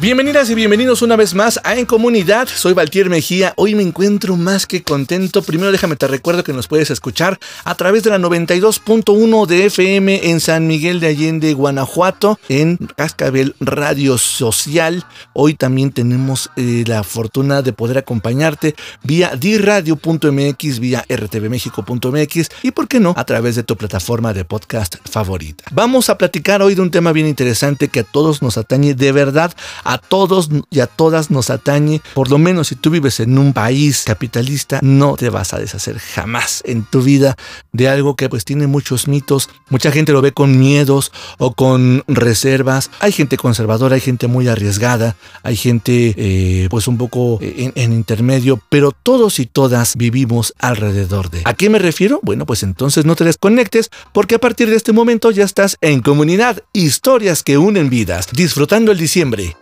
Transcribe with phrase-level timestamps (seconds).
[0.00, 2.46] Bienvenidas y bienvenidos una vez más a En Comunidad.
[2.46, 3.52] Soy Valtier Mejía.
[3.56, 5.42] Hoy me encuentro más que contento.
[5.42, 10.30] Primero déjame te recuerdo que nos puedes escuchar a través de la 92.1 de FM
[10.30, 15.04] en San Miguel de Allende, Guanajuato, en Cascabel Radio Social.
[15.32, 22.86] Hoy también tenemos eh, la fortuna de poder acompañarte vía diradio.mx, vía rtvmexico.mx y, por
[22.86, 25.64] qué no, a través de tu plataforma de podcast favorita.
[25.72, 29.10] Vamos a platicar hoy de un tema bien interesante que a todos nos atañe de
[29.10, 29.52] verdad
[29.88, 32.02] a todos y a todas nos atañe.
[32.14, 35.98] Por lo menos si tú vives en un país capitalista, no te vas a deshacer
[35.98, 37.36] jamás en tu vida
[37.72, 39.48] de algo que pues tiene muchos mitos.
[39.70, 42.90] Mucha gente lo ve con miedos o con reservas.
[43.00, 47.94] Hay gente conservadora, hay gente muy arriesgada, hay gente eh, pues un poco en, en
[47.94, 51.40] intermedio, pero todos y todas vivimos alrededor de.
[51.46, 52.20] ¿A qué me refiero?
[52.22, 56.02] Bueno, pues entonces no te desconectes porque a partir de este momento ya estás en
[56.02, 56.62] comunidad.
[56.74, 58.28] Historias que unen vidas.
[58.32, 59.56] Disfrutando el diciembre.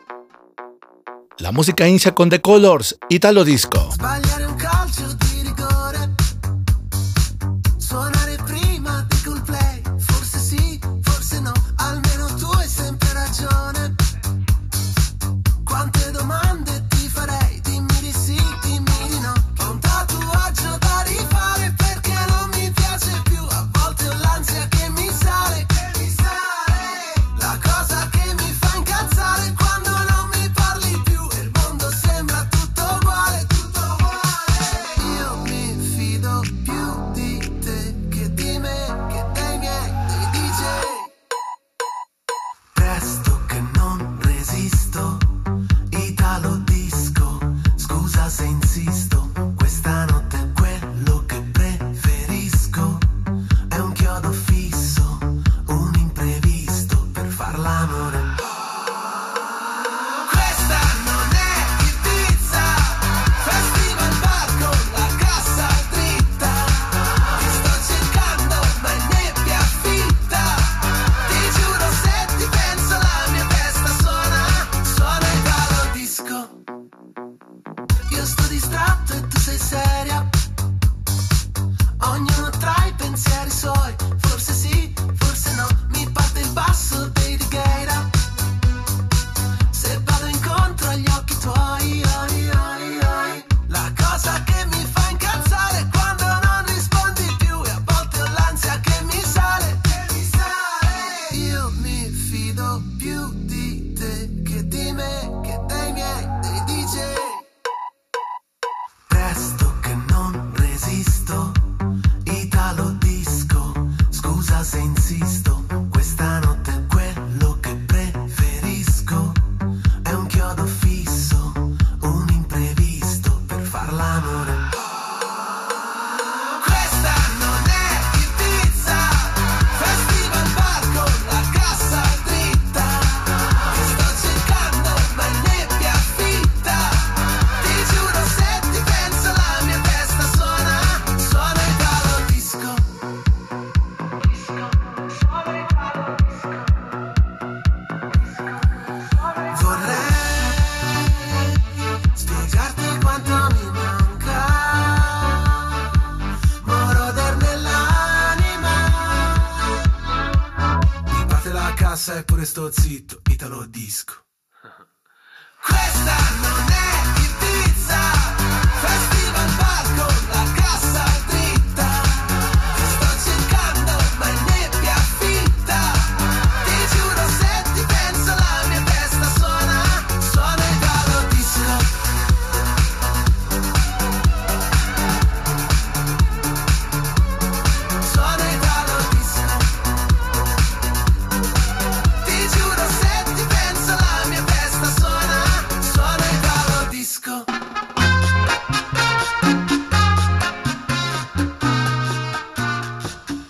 [1.38, 3.90] La música incia con The Colors, Italo Disco.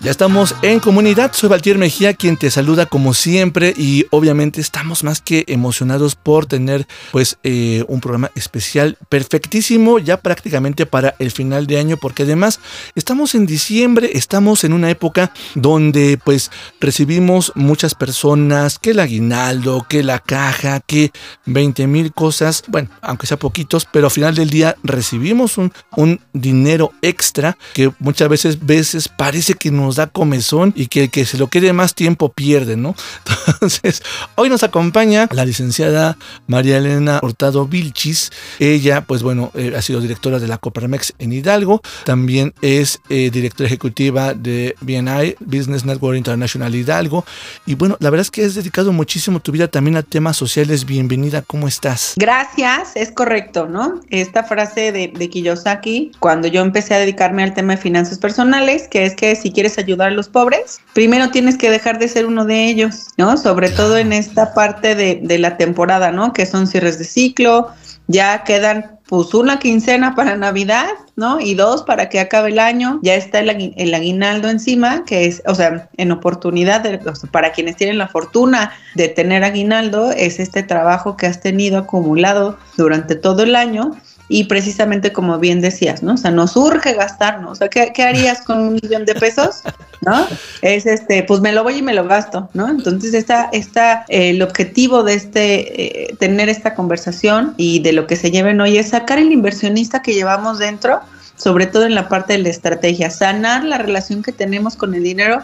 [0.07, 3.75] Ya estamos en comunidad, soy Valtier Mejía quien te saluda como siempre.
[3.77, 10.19] Y obviamente estamos más que emocionados por tener pues eh, un programa especial perfectísimo ya
[10.19, 12.61] prácticamente para el final de año porque además
[12.95, 19.87] estamos en diciembre, estamos en una época donde pues recibimos muchas personas, que el aguinaldo,
[19.89, 21.11] que la caja, que
[21.47, 26.21] 20 mil cosas, bueno, aunque sea poquitos, pero al final del día recibimos un, un
[26.33, 31.25] dinero extra que muchas veces, veces parece que nos da comezón y que el que
[31.25, 32.95] se lo quede más tiempo pierde, ¿no?
[33.47, 34.03] Entonces,
[34.35, 36.17] hoy nos acompaña la licenciada
[36.47, 38.31] María Elena Hurtado Vilchis.
[38.59, 41.81] Ella, pues bueno, eh, ha sido directora de la Coparmex en Hidalgo.
[42.05, 47.25] También es eh, directora ejecutiva de BNI, Business Network International Hidalgo.
[47.65, 50.85] Y bueno, la verdad es que has dedicado muchísimo tu vida también a temas sociales.
[50.85, 52.15] Bienvenida, ¿cómo estás?
[52.17, 54.01] Gracias, es correcto, ¿no?
[54.11, 58.89] Esta frase de, de Kiyosaki, cuando yo empecé a dedicarme al tema de finanzas personales,
[58.89, 62.27] que es que si quieres ayudar a los pobres, primero tienes que dejar de ser
[62.27, 63.37] uno de ellos, ¿no?
[63.37, 66.33] Sobre todo en esta parte de, de la temporada, ¿no?
[66.33, 67.69] Que son cierres de ciclo,
[68.09, 71.39] ya quedan pues una quincena para Navidad, ¿no?
[71.41, 75.27] Y dos para que acabe el año, ya está el, agui- el aguinaldo encima, que
[75.27, 79.45] es, o sea, en oportunidad, de- o sea, para quienes tienen la fortuna de tener
[79.45, 83.97] aguinaldo, es este trabajo que has tenido acumulado durante todo el año
[84.29, 86.15] y precisamente como bien decías, ¿no?
[86.15, 89.63] O sea, nos urge gastarnos, o sea, ¿qué, qué harías con un millón de pesos?
[90.01, 90.27] ¿No?
[90.63, 92.69] Es este, pues me lo voy y me lo gasto, ¿no?
[92.69, 98.07] Entonces, esta, esta, eh, el objetivo de este, eh, tener esta conversación y de lo
[98.07, 101.01] que se lleven hoy es sacar el inversionista que llevamos dentro,
[101.37, 105.03] sobre todo en la parte de la estrategia, sanar la relación que tenemos con el
[105.03, 105.43] dinero.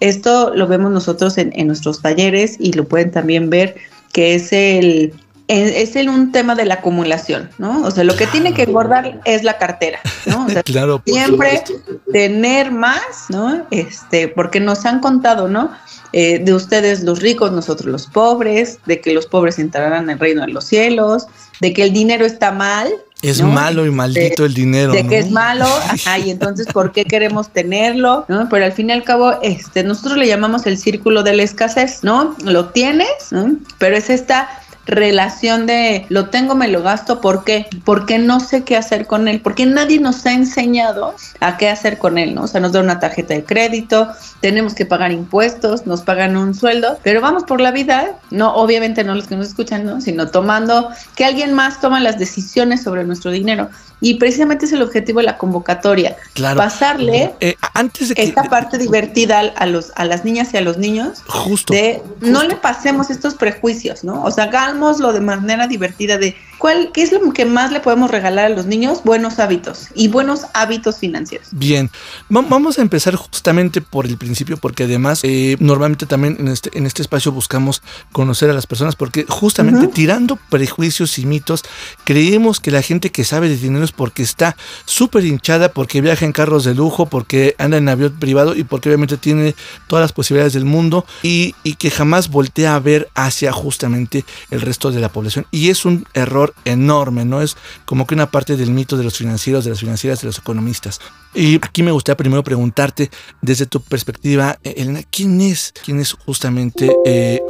[0.00, 3.76] Esto lo vemos nosotros en, en nuestros talleres y lo pueden también ver,
[4.12, 5.12] que es el,
[5.48, 7.82] es, el un tema de la acumulación, ¿no?
[7.82, 10.46] O sea, lo que tiene que engordar es la cartera, ¿no?
[10.46, 12.00] O sea, Claro, siempre supuesto.
[12.12, 13.66] tener más, ¿no?
[13.70, 15.70] Este, porque nos han contado, ¿no?
[16.12, 20.42] Eh, de ustedes los ricos, nosotros los pobres, de que los pobres entrarán al reino
[20.42, 21.26] de los cielos,
[21.60, 22.92] de que el dinero está mal.
[23.20, 23.48] Es ¿no?
[23.48, 24.92] malo y maldito el dinero.
[24.92, 25.08] de ¿no?
[25.08, 28.24] que es malo, ajá, y entonces ¿por qué queremos tenerlo?
[28.28, 28.48] ¿no?
[28.48, 32.04] Pero al fin y al cabo, este, nosotros le llamamos el círculo de la escasez,
[32.04, 32.36] ¿no?
[32.44, 33.56] Lo tienes, ¿no?
[33.78, 34.48] Pero es esta
[34.86, 37.66] relación de lo tengo, me lo gasto, ¿por qué?
[37.84, 41.98] Porque no sé qué hacer con él, porque nadie nos ha enseñado a qué hacer
[41.98, 42.42] con él, ¿no?
[42.42, 44.08] O sea, nos da una tarjeta de crédito,
[44.40, 49.04] tenemos que pagar impuestos, nos pagan un sueldo, pero vamos por la vida, no, obviamente
[49.04, 50.00] no los que nos escuchan, ¿no?
[50.00, 53.70] Sino tomando que alguien más toma las decisiones sobre nuestro dinero.
[54.00, 56.58] Y precisamente es el objetivo de la convocatoria, Claro.
[56.58, 58.22] pasarle Eh, antes de que.
[58.22, 61.72] esta parte divertida a, los, a las niñas y a los niños Justo.
[61.72, 64.22] de no le pasemos estos prejuicios, ¿no?
[64.22, 68.10] O sea, hagámoslo de manera divertida de cuál, qué es lo que más le podemos
[68.10, 71.48] regalar a los niños, buenos hábitos y buenos hábitos financieros.
[71.52, 71.90] Bien,
[72.34, 76.76] Va- vamos a empezar justamente por el principio porque además eh, normalmente también en este,
[76.76, 77.82] en este espacio buscamos
[78.12, 81.62] conocer a las personas porque justamente tirando prejuicios y mitos
[82.04, 86.24] creemos que la gente que sabe de dinero es porque está súper hinchada, porque viaja
[86.24, 89.54] en carros de lujo, porque anda en avión privado y porque obviamente tiene
[89.86, 94.60] todas las posibilidades del mundo y, y que jamás voltea a ver hacia justamente el
[94.60, 95.46] resto de la población.
[95.50, 97.42] Y es un error enorme, ¿no?
[97.42, 100.38] Es como que una parte del mito de los financieros, de las financieras, de los
[100.38, 101.00] economistas.
[101.34, 103.10] Y aquí me gustaría primero preguntarte,
[103.42, 105.72] desde tu perspectiva, Elena, ¿quién es?
[105.84, 107.40] ¿Quién es justamente eh,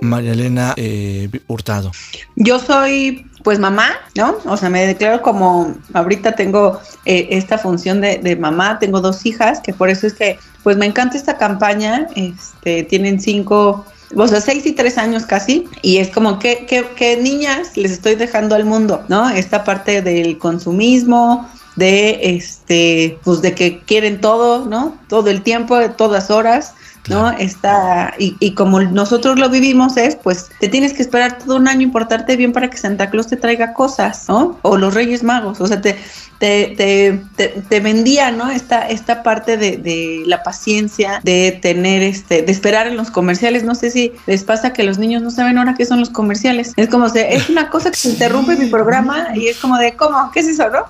[0.00, 1.92] María Elena eh, Hurtado?
[2.36, 4.38] Yo soy pues mamá, ¿no?
[4.46, 9.24] O sea, me declaro como, ahorita tengo eh, esta función de, de mamá, tengo dos
[9.24, 14.28] hijas, que por eso es que pues me encanta esta campaña, este, tienen cinco o
[14.28, 18.14] sea, seis y tres años casi, y es como que, que, que niñas les estoy
[18.14, 19.28] dejando al mundo, ¿no?
[19.30, 24.98] Esta parte del consumismo, de este, pues de que quieren todo, ¿no?
[25.08, 26.74] Todo el tiempo, todas horas,
[27.08, 27.30] ¿no?
[27.30, 31.68] Está, y, y, como nosotros lo vivimos es, pues te tienes que esperar todo un
[31.68, 34.58] año y portarte bien para que Santa Claus te traiga cosas, ¿no?
[34.62, 35.96] O los Reyes Magos, o sea, te,
[36.38, 38.50] te, te, te, te vendía, ¿no?
[38.50, 43.64] Esta, esta parte de, de, la paciencia, de tener, este, de esperar en los comerciales.
[43.64, 46.72] No sé si les pasa que los niños no saben ahora qué son los comerciales.
[46.76, 49.94] Es como, se, es una cosa que se interrumpe mi programa y es como de,
[49.94, 50.30] ¿cómo?
[50.32, 50.84] ¿Qué es eso, no?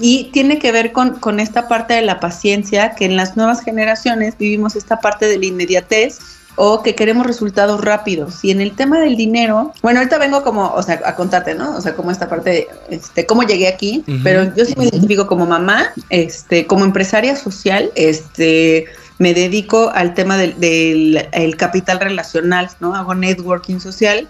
[0.00, 3.62] Y tiene que ver con, con esta parte de la paciencia, que en las nuevas
[3.62, 6.18] generaciones vivimos esta parte de la inmediatez
[6.56, 8.44] o que queremos resultados rápidos.
[8.44, 11.76] Y en el tema del dinero, bueno, ahorita vengo como, o sea, a contarte, ¿no?
[11.76, 14.20] O sea, como esta parte de, este, cómo llegué aquí, uh -huh.
[14.22, 18.86] pero yo sí me identifico como mamá, este, como empresaria social, este,
[19.18, 22.94] me dedico al tema del, del el capital relacional, ¿no?
[22.94, 24.28] Hago networking social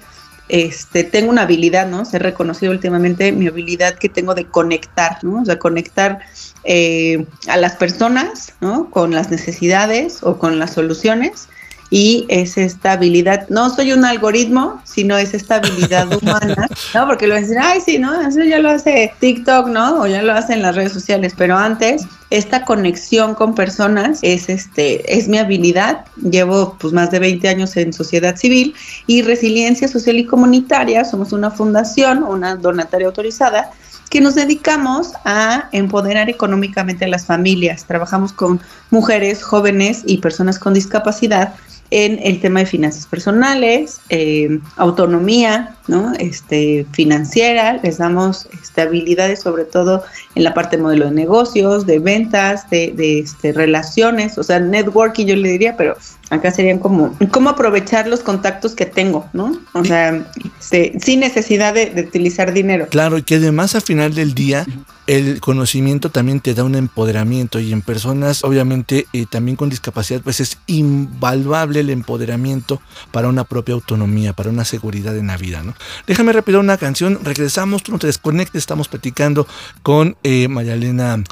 [0.50, 2.04] este, tengo una habilidad, ¿no?
[2.04, 5.42] Se ha reconocido últimamente mi habilidad que tengo de conectar, ¿no?
[5.42, 6.20] O sea, conectar
[6.64, 8.90] eh, a las personas, ¿no?
[8.90, 11.48] Con las necesidades o con las soluciones.
[11.90, 17.06] Y es esta habilidad, no soy un algoritmo, sino es esta habilidad humana, ¿no?
[17.06, 18.20] Porque lo decir, ay, sí, ¿no?
[18.20, 20.02] Eso ya lo hace TikTok, ¿no?
[20.02, 25.18] O ya lo hacen las redes sociales, pero antes esta conexión con personas es este
[25.18, 26.04] es mi habilidad.
[26.16, 28.74] Llevo pues más de 20 años en sociedad civil
[29.08, 31.04] y resiliencia social y comunitaria.
[31.04, 33.72] Somos una fundación, una donataria autorizada
[34.10, 37.84] que nos dedicamos a empoderar económicamente a las familias.
[37.84, 41.54] Trabajamos con mujeres, jóvenes y personas con discapacidad
[41.90, 46.12] en el tema de finanzas personales, eh, autonomía, ¿no?
[46.18, 48.48] Este, financiera, les damos
[48.80, 50.02] habilidades sobre todo
[50.34, 54.60] en la parte de modelo de negocios, de ventas, de, de este, relaciones, o sea,
[54.60, 55.96] networking yo le diría, pero
[56.30, 59.58] acá serían como cómo aprovechar los contactos que tengo, ¿no?
[59.72, 60.26] O sea,
[60.58, 62.86] este, sin necesidad de, de utilizar dinero.
[62.88, 64.64] Claro, y que además al final del día
[65.10, 70.20] el conocimiento también te da un empoderamiento y en personas obviamente eh, también con discapacidad
[70.20, 75.64] pues es invaluable el empoderamiento para una propia autonomía, para una seguridad en la vida,
[75.64, 75.74] ¿no?
[76.06, 79.48] Déjame repetir una canción, regresamos, tú no te desconectes, estamos platicando
[79.82, 81.24] con eh, Mayalena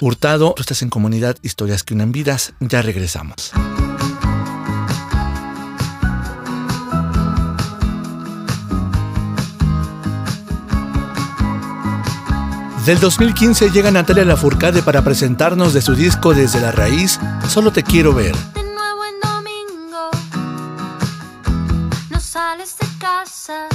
[0.00, 3.52] Hurtado, tú estás en comunidad Historias que unan vidas, ya regresamos.
[12.86, 17.82] Del 2015 llega Natalia Lafourcade para presentarnos de su disco Desde la Raíz, Solo te
[17.82, 18.36] quiero ver.
[18.54, 20.08] De nuevo domingo,
[22.10, 23.66] no sales de casa.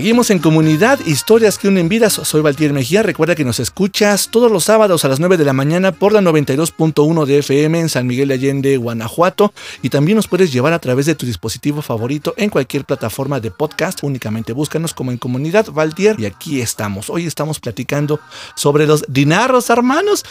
[0.00, 2.14] Seguimos en comunidad, historias que unen vidas.
[2.14, 3.02] Soy Valtier Mejía.
[3.02, 6.22] Recuerda que nos escuchas todos los sábados a las 9 de la mañana por la
[6.22, 9.52] 92.1 de FM en San Miguel de Allende, Guanajuato.
[9.82, 13.50] Y también nos puedes llevar a través de tu dispositivo favorito en cualquier plataforma de
[13.50, 14.02] podcast.
[14.02, 16.18] Únicamente búscanos como en comunidad Valtier.
[16.18, 17.10] Y aquí estamos.
[17.10, 18.20] Hoy estamos platicando
[18.54, 20.24] sobre los dinarros, hermanos.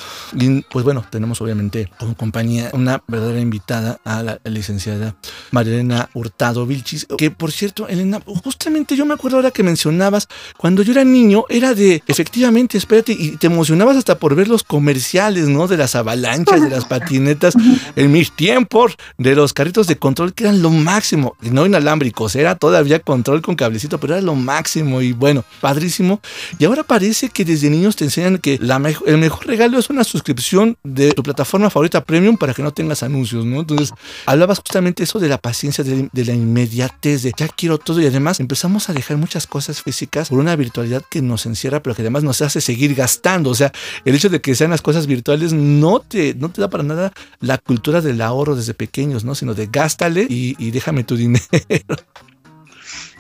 [0.71, 5.15] Pues bueno, tenemos obviamente como compañía una verdadera invitada a la licenciada
[5.51, 7.05] Marilena Hurtado Vilchis.
[7.19, 11.45] Que por cierto, Elena, justamente yo me acuerdo ahora que mencionabas, cuando yo era niño,
[11.49, 15.67] era de, efectivamente, espérate, y te emocionabas hasta por ver los comerciales, ¿no?
[15.67, 17.53] De las avalanchas, de las patinetas,
[17.95, 22.55] en mis tiempos, de los carritos de control, que eran lo máximo, no inalámbricos, era
[22.55, 26.21] todavía control con cablecito, pero era lo máximo, y bueno, padrísimo.
[26.57, 29.89] Y ahora parece que desde niños te enseñan que la mejo- el mejor regalo es
[29.89, 33.59] una suscripción de tu plataforma favorita premium para que no tengas anuncios, ¿no?
[33.61, 33.93] Entonces,
[34.25, 38.05] hablabas justamente eso de la paciencia, de, de la inmediatez, de ya quiero todo, y
[38.05, 42.03] además empezamos a dejar muchas cosas físicas por una virtualidad que nos encierra, pero que
[42.03, 43.49] además nos hace seguir gastando.
[43.49, 43.71] O sea,
[44.05, 47.11] el hecho de que sean las cosas virtuales no te, no te da para nada
[47.41, 49.35] la cultura del ahorro desde pequeños, ¿no?
[49.35, 51.45] Sino de gástale y, déjame tu dinero.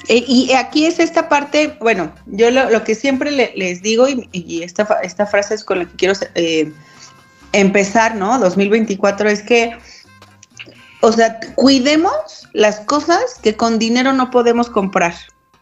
[0.07, 4.63] Eh, y aquí es esta parte, bueno, yo lo, que siempre le- les digo y,
[4.63, 6.71] esta, esta frase es con la que quiero eh,
[7.51, 8.39] empezar, ¿no?
[8.39, 9.77] 2024 es que,
[11.01, 15.15] o sea, cuidemos las cosas que con dinero no podemos comprar,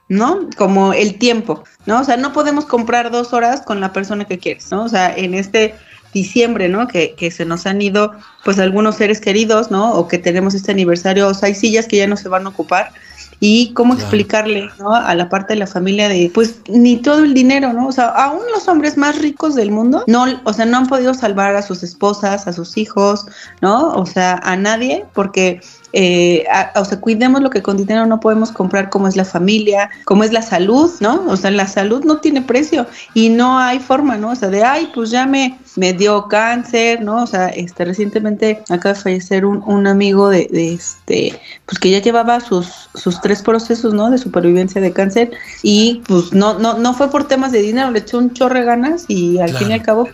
[0.09, 0.49] ¿no?
[0.57, 2.01] Como el tiempo, ¿no?
[2.01, 4.83] O sea, no podemos comprar dos horas con la persona que quieres, ¿no?
[4.85, 5.75] O sea, en este
[6.13, 6.87] diciembre, ¿no?
[6.87, 9.93] Que, que se nos han ido, pues, algunos seres queridos, ¿no?
[9.93, 12.49] O que tenemos este aniversario, o sea, hay sillas que ya no se van a
[12.49, 12.91] ocupar
[13.39, 14.03] y cómo Claro.
[14.07, 14.93] explicarle ¿no?
[14.95, 18.07] a la parte de la familia de pues ni todo el dinero no o sea
[18.07, 21.61] aún los hombres más ricos del mundo no o sea no han podido salvar a
[21.61, 23.27] sus esposas a sus hijos
[23.61, 25.61] no o sea a nadie porque
[25.99, 29.25] eh, a- o sea cuidemos lo que con dinero no podemos comprar como es la
[29.25, 33.57] familia como es la salud no o sea la salud no tiene precio y no
[33.57, 37.27] hay forma no o sea de ay pues ya me me dio cáncer no o
[37.27, 41.99] sea este recientemente acaba de fallecer un, un amigo de, de este pues que ya
[41.99, 44.09] llevaba sus, sus tres procesos, ¿no?
[44.11, 45.31] De supervivencia de cáncer
[45.63, 48.65] y pues no, no, no fue por temas de dinero, le echó un chorro de
[48.65, 49.57] ganas y al Claro.
[49.65, 50.09] fin y al cabo,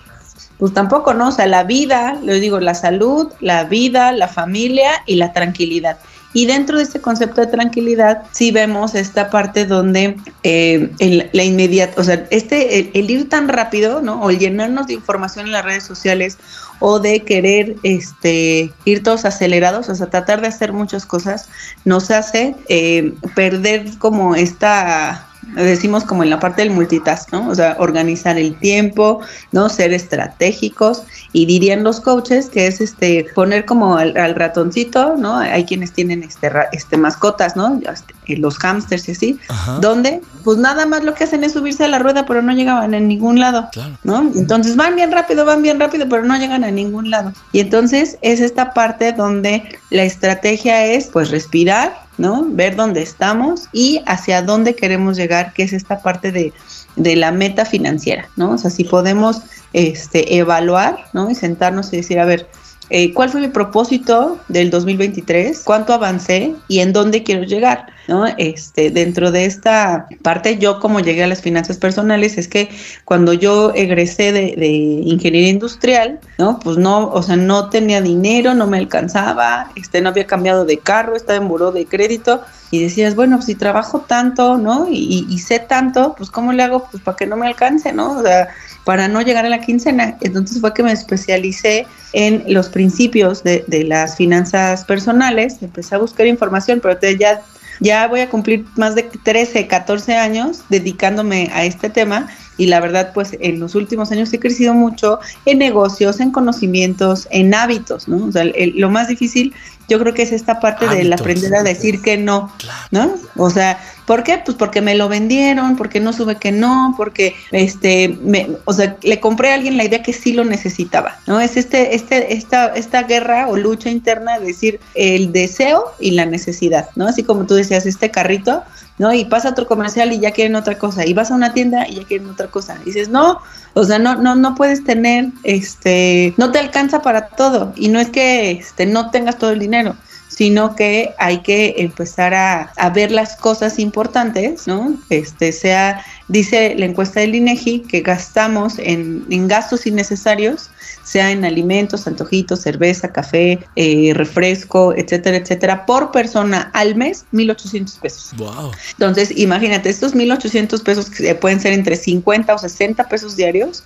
[0.64, 1.28] pues tampoco, ¿no?
[1.28, 5.98] O sea, la vida, les digo, la salud, la vida, la familia y la tranquilidad.
[6.32, 11.44] Y dentro de este concepto de tranquilidad, sí vemos esta parte donde eh, el- la
[11.44, 14.22] inmediata, o sea, este, el, ir tan rápido, ¿no?
[14.22, 16.38] O el llenarnos de información en las redes sociales
[16.80, 21.50] o de querer este, ir todos acelerados, o sea, tratar de hacer muchas cosas,
[21.84, 27.48] nos hace eh, perder como esta, decimos como en la parte del multitask, ¿no?
[27.50, 29.70] O sea, organizar el tiempo, ¿no?
[29.70, 35.38] Ser estratégicos y dirían los coaches que es este poner como al, al ratoncito, ¿no?
[35.38, 37.80] Hay quienes tienen este, este mascotas, ¿no?
[37.92, 39.80] Este, Los hámsters y así, Ajá.
[39.80, 42.94] donde pues nada más lo que hacen es subirse a la rueda, pero no llegaban
[42.94, 43.70] en ningún lado.
[43.72, 43.98] Claro.
[44.04, 44.32] ¿no?
[44.36, 47.34] Entonces van bien rápido, van bien rápido, pero no llegan a ningún lado.
[47.52, 52.46] Y entonces es esta parte donde la estrategia es pues respirar, ¿no?
[52.48, 56.54] Ver dónde estamos y hacia dónde queremos llegar, que es esta parte de,
[56.96, 58.52] de la meta financiera, ¿no?
[58.52, 59.42] O sea, si podemos
[59.74, 61.30] este, evaluar, ¿no?
[61.30, 62.48] Y sentarnos y decir, a ver,
[62.96, 65.64] eh, ¿cuál fue mi propósito del 2023?
[65.66, 66.54] ¿Cuánto avancé?
[66.68, 67.88] ¿Y en dónde quiero llegar?
[68.08, 68.28] ¿no?
[68.38, 72.70] Este, dentro de esta parte, yo como llegué a las finanzas personales, es que
[73.06, 76.60] cuando yo egresé de, ingeniería industrial, ¿no?
[76.60, 80.78] Pues no, o sea, no tenía dinero, no me alcanzaba, este, no había cambiado de
[80.78, 84.88] carro, estaba en buró de crédito, y decías, bueno, pues si trabajo tanto, ¿no?
[84.90, 86.88] Y, y sé tanto, pues ¿cómo le hago?
[86.90, 88.20] Pues para que no me alcance, ¿no?
[88.20, 88.50] O sea,
[88.84, 90.18] para no llegar a la quincena.
[90.22, 96.28] Entonces fue que me especialicé en los principios de, las finanzas personales, empecé a buscar
[96.28, 97.42] información, pero te, ya,
[97.80, 102.80] ya voy a cumplir más de 13, 14 años dedicándome a este tema y la
[102.80, 108.08] verdad pues en los últimos años he crecido mucho en negocios, en conocimientos, en hábitos,
[108.08, 108.28] ¿no?
[108.28, 109.54] O sea, el- lo más difícil
[109.88, 111.22] yo creo que es esta parte del Hábitos.
[111.22, 112.80] aprender a decir que no, Claro.
[112.92, 113.44] ¿no?
[113.44, 114.42] O sea, ¿por qué?
[114.44, 118.98] Pues porque me lo vendieron, porque no sube que no, porque este, me, o sea,
[119.02, 121.40] le compré a alguien la idea que sí lo necesitaba, ¿no?
[121.40, 126.26] Es este, este, esta, esta guerra o lucha interna de decir el deseo y la
[126.26, 127.08] necesidad, ¿no?
[127.08, 128.64] Así como tú decías, este carrito,
[128.98, 129.14] ¿no?
[129.14, 131.96] Y pasa otro comercial y ya quieren otra cosa, y vas a una tienda y
[131.96, 132.78] ya quieren otra cosa.
[132.84, 133.40] Y dices, no,
[133.74, 137.74] o sea, no, no, no puedes tener, este, no te alcanza para todo.
[137.76, 139.96] Y no es que este, no tengas todo el dinero,
[140.28, 144.96] sino que hay que empezar a, a ver las cosas importantes, ¿no?
[145.10, 150.70] Este, sea dice la encuesta del INEGI que gastamos en, en gastos innecesarios,
[151.04, 158.00] sea en alimentos, antojitos, cerveza, café, eh, refresco, etcétera, etcétera, por persona al mes, 1.800
[158.00, 158.34] pesos.
[158.38, 158.72] Wow.
[158.92, 163.84] Entonces, imagínate, estos 1.800 pesos que pueden ser entre 50 o 60 pesos diarios,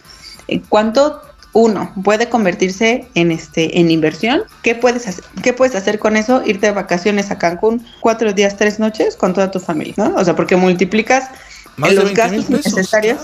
[0.48, 1.22] ¿en cuánto
[1.54, 4.44] uno puede convertirse en este en inversión?
[4.62, 5.24] ¿Qué puedes hacer?
[5.42, 6.44] ¿Qué puedes hacer con eso?
[6.46, 10.16] Irte de vacaciones a Cancún cuatro días, tres noches con toda tu familia, ¿no?
[10.16, 11.32] O sea, porque multiplicas
[11.78, 13.18] los 20 mil gastos claro.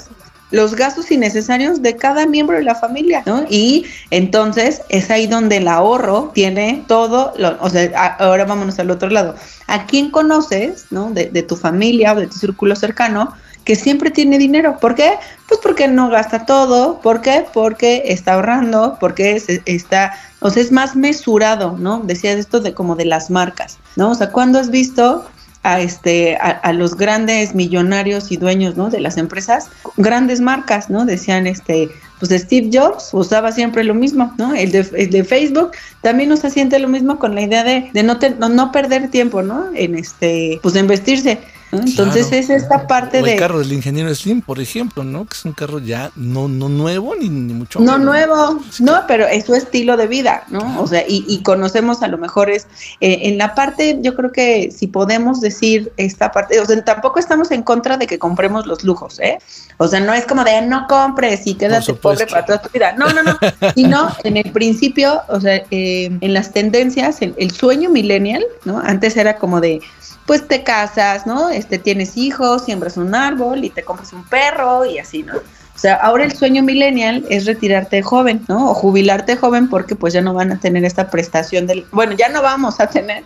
[0.53, 3.43] Los gastos innecesarios de cada miembro de la familia, ¿no?
[3.49, 8.91] Y entonces es ahí donde el ahorro tiene todo, lo- o sea, ahora vámonos al
[8.91, 9.33] otro lado.
[9.67, 11.09] ¿A quién conoces, ¿no?
[11.11, 13.33] De, de tu familia o de tu círculo cercano
[13.65, 14.77] que siempre tiene dinero?
[14.79, 15.13] ¿Por qué?
[15.47, 16.99] Pues porque no gasta todo.
[16.99, 17.45] ¿Por qué?
[17.53, 22.01] Porque está ahorrando, porque se- está, o sea, es más mesurado, ¿no?
[22.03, 24.11] Decías esto de como de las marcas, ¿no?
[24.11, 25.25] O sea, ¿cuándo has visto
[25.63, 31.05] a este a, los grandes millonarios y dueños no de las empresas grandes marcas no
[31.05, 35.71] decían este pues Steve Jobs usaba siempre lo mismo no el de, el de Facebook
[36.01, 39.09] también nos siente lo mismo con la idea de, de no, te- no no perder
[39.09, 41.39] tiempo no en este pues en vestirse
[41.73, 41.79] ¿no?
[41.81, 42.43] entonces Claro.
[42.43, 45.25] es esta parte O el de carro del ingeniero Slim, por ejemplo, ¿no?
[45.25, 48.05] Que es un carro ya no, no nuevo ni, ni mucho No menos.
[48.05, 50.81] nuevo, no, pero es su estilo de vida, ¿no?
[50.81, 52.67] O sea, y, y conocemos a lo mejor es,
[53.01, 57.19] eh, en la parte, yo creo que si podemos decir esta parte, o sea, tampoco
[57.19, 59.37] estamos en contra de que compremos los lujos, ¿eh?
[59.77, 62.93] O sea, no es como de no compres y quédate pobre para toda tu vida.
[62.97, 63.37] No, no, no.
[63.75, 68.79] Sino en el principio, o sea, eh, en las tendencias, el, el sueño millennial, ¿no?
[68.79, 69.81] Antes era como de,
[70.25, 71.49] pues te casas, ¿no?
[71.49, 75.33] Este, tienes hijos, siembras un árbol y te compras un perro y así, ¿no?
[75.75, 78.69] O sea, ahora el sueño millennial es retirarte joven, ¿no?
[78.69, 82.29] O jubilarte joven porque pues ya no van a tener esta prestación del, bueno, ya
[82.29, 83.23] no vamos a tener,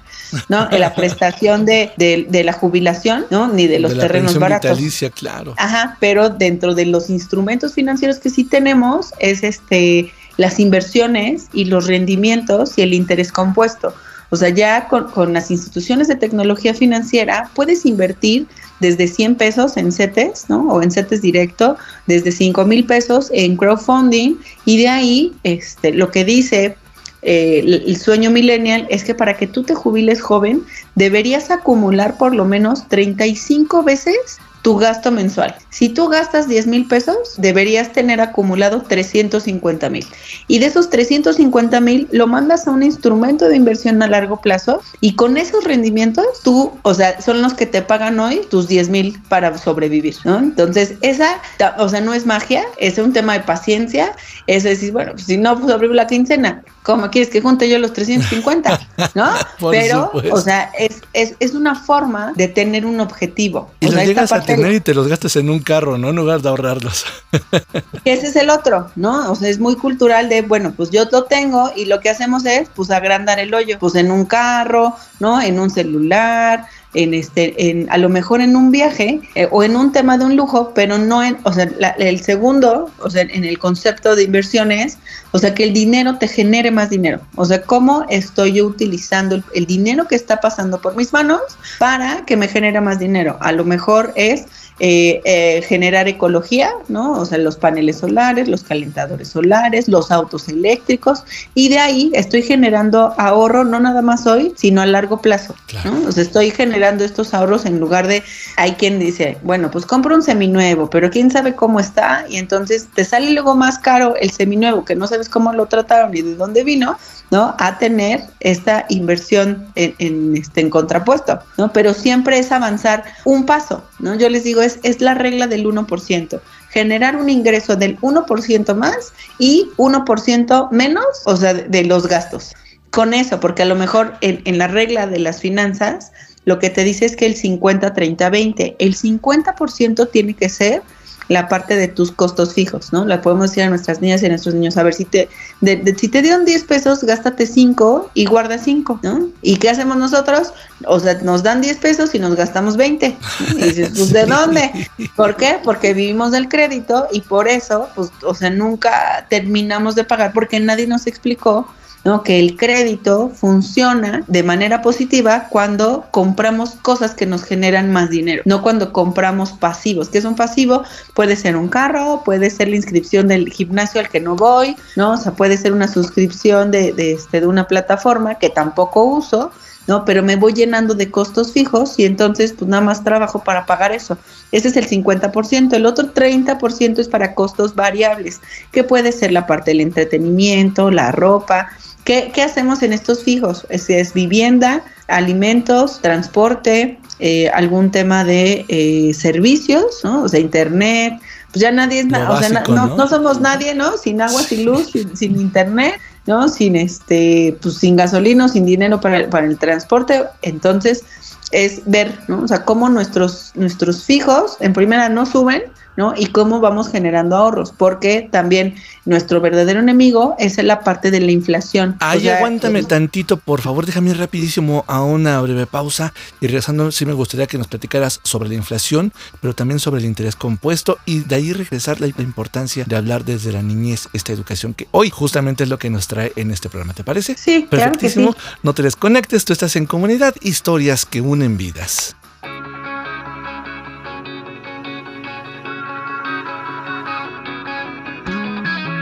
[0.48, 0.68] ¿no?
[0.72, 3.48] La prestación de, de, de la jubilación, ¿no?
[3.48, 4.72] Ni de los la terrenos baratos.
[4.72, 5.56] vitalicia, claro.
[5.58, 11.66] Ajá, pero dentro de los instrumentos financieros que sí tenemos es este las inversiones y
[11.66, 13.94] los rendimientos y el interés compuesto.
[14.30, 18.48] O sea, ya con, las instituciones de tecnología financiera puedes invertir
[18.80, 20.68] desde 100 pesos en CETES, ¿no?
[20.70, 24.36] O en CETES directo, desde 5 mil pesos en crowdfunding
[24.66, 26.76] y de ahí, este, lo que dice
[27.22, 30.64] eh, el, el sueño millennial es que para que tú te jubiles joven,
[30.96, 35.56] deberías acumular por lo menos 35 veces tu gasto mensual.
[35.70, 40.06] Si tú gastas 10 mil pesos, deberías tener acumulado 350 mil.
[40.50, 44.82] Y de esos 350 mil, lo mandas a un instrumento de inversión a largo plazo
[45.00, 48.90] y con esos rendimientos, tú, o sea, son los que te pagan hoy tus 10
[48.90, 50.38] mil para sobrevivir, ¿no?
[50.40, 51.42] Entonces, esa,
[51.78, 55.38] o sea, no es magia, es un tema de paciencia, es decir, bueno, pues, si
[55.38, 58.80] no sobrevivo la quincena, ¿cómo quieres que junte yo los 350?
[59.14, 59.30] ¿No?
[59.60, 60.34] Por Pero, supuesto.
[60.34, 63.70] o sea, es, es, es una forma de tener un objetivo.
[63.82, 65.98] Y o los sea, llegas a de- tener y te los gastas en un carro,
[65.98, 66.10] ¿no?
[66.10, 67.06] En lugar de ahorrarlos.
[68.06, 69.30] ese es el otro, ¿no?
[69.30, 72.46] O sea, es muy cultural de, bueno, pues yo lo tengo y lo que hacemos
[72.46, 75.42] es, pues, agrandar el hoyo, pues en un carro, ¿no?
[75.42, 76.66] En un celular,
[77.04, 80.26] en este, en, a lo mejor en un viaje eh, o en un tema de
[80.26, 84.16] un lujo, pero no en, o sea, la- el segundo, o sea, en el concepto
[84.16, 84.98] de inversiones,
[85.32, 87.20] o sea, que el dinero te genere más dinero.
[87.36, 91.42] O sea, cómo estoy yo utilizando el, el dinero que está pasando por mis manos
[91.80, 93.38] para que me genere más dinero.
[93.42, 94.46] A lo mejor es
[94.80, 97.14] eh, eh, generar ecología, ¿no?
[97.14, 101.24] O sea, los paneles solares, los calentadores solares, los autos eléctricos,
[101.56, 105.92] y de ahí estoy generando ahorro no nada más hoy, sino a largo plazo, Claro.
[105.92, 106.08] ¿no?
[106.08, 108.24] O sea, estoy generando estos ahorros en lugar de,
[108.56, 112.88] hay quien dice, bueno, pues compro un seminuevo, pero quién sabe cómo está, y entonces
[112.94, 116.36] te sale luego más caro el seminuevo, que no sabes cómo lo trataron ni de
[116.36, 116.98] dónde vino,
[117.32, 117.56] ¿no?
[117.60, 121.74] A tener esta inversión en, en, este, en contrapuesto, ¿no?
[121.74, 124.16] Pero siempre es avanzar un paso, ¿no?
[124.16, 126.42] Yo les digo, es, la regla del 1%.
[126.70, 132.54] Generar un ingreso del 1% más y 1% menos, o sea, de, los gastos.
[132.92, 136.12] Con eso, porque a lo mejor en, en la regla de las finanzas,
[136.46, 140.82] lo que te dice es que el 50, 30, 20, el 50% tiene que ser
[141.28, 143.06] la parte de tus costos fijos, ¿no?
[143.06, 145.30] La podemos decir a nuestras niñas y a nuestros niños, a ver, si te,
[145.62, 149.30] de, de, si te dieron 10 pesos, gástate 5 y guarda 5, ¿no?
[149.42, 150.54] ¿Y qué hacemos nosotros?
[150.86, 153.10] O sea, nos dan 10 pesos y nos gastamos 20.
[153.10, 153.60] ¿no?
[153.60, 154.90] Y dices, pues, ¿de dónde?
[155.16, 155.60] ¿Por qué?
[155.64, 160.60] Porque vivimos del crédito y por eso, pues, o sea, nunca terminamos de pagar porque
[160.60, 161.68] nadie nos explicó
[162.04, 162.24] ¿no?
[162.24, 168.44] que el crédito funciona de manera positiva cuando compramos cosas que nos generan más dinero,
[168.46, 170.10] no cuando compramos pasivos.
[170.10, 170.84] que es un pasivo?
[171.14, 175.14] Puede ser un carro, puede ser la inscripción del gimnasio al que no voy, ¿no?
[175.14, 179.52] O sea, puede ser una suscripción de, de, este, de una plataforma que tampoco uso,
[179.88, 180.06] ¿no?
[180.06, 183.92] Pero me voy llenando de costos fijos y entonces pues nada más trabajo para pagar
[183.92, 184.18] eso.
[184.52, 185.74] Ese es el 50%.
[185.74, 188.40] El otro 30% es para costos variables,
[188.72, 191.70] que puede ser la parte del entretenimiento, la ropa.
[192.04, 193.66] ¿Qué, qué hacemos en estos fijos?
[193.70, 200.24] Es, es vivienda, alimentos, transporte, eh, algún tema de eh, servicios, ¿no?
[200.24, 201.20] O sea, internet.
[201.52, 202.96] Pues ya nadie es o sea, na- no, ¿no?
[202.98, 203.98] no somos nadie, ¿no?
[203.98, 205.96] Sin agua, sin luz, sin, sin internet,
[206.28, 206.48] ¿no?
[206.50, 210.24] Sin este, pues sin gasolina, sin dinero para el, para el transporte.
[210.42, 211.04] Entonces,
[211.52, 212.42] es ver, ¿no?
[212.44, 215.64] O sea, cómo nuestros, nuestros fijos, en primera, no suben,
[215.96, 216.14] ¿no?
[216.16, 221.32] Y cómo vamos generando ahorros, porque también nuestro verdadero enemigo es la parte de la
[221.32, 221.96] inflación.
[222.00, 226.14] Ay, O sea, aguántame el- tantito, por favor, déjame ir rapidísimo a una breve pausa
[226.40, 230.06] y regresando, sí me gustaría que nos platicaras sobre la inflación, pero también sobre el
[230.06, 234.34] interés compuesto y de ahí regresar la, la importancia de hablar desde la niñez esta
[234.34, 237.36] educación que hoy justamente es lo que nos trae en este programa, ¿te parece?
[237.38, 238.34] Sí, claro que Perfectísimo.
[238.34, 238.38] sí.
[238.62, 242.16] No te desconectes, tú estás en comunidad, historias que unen vidas.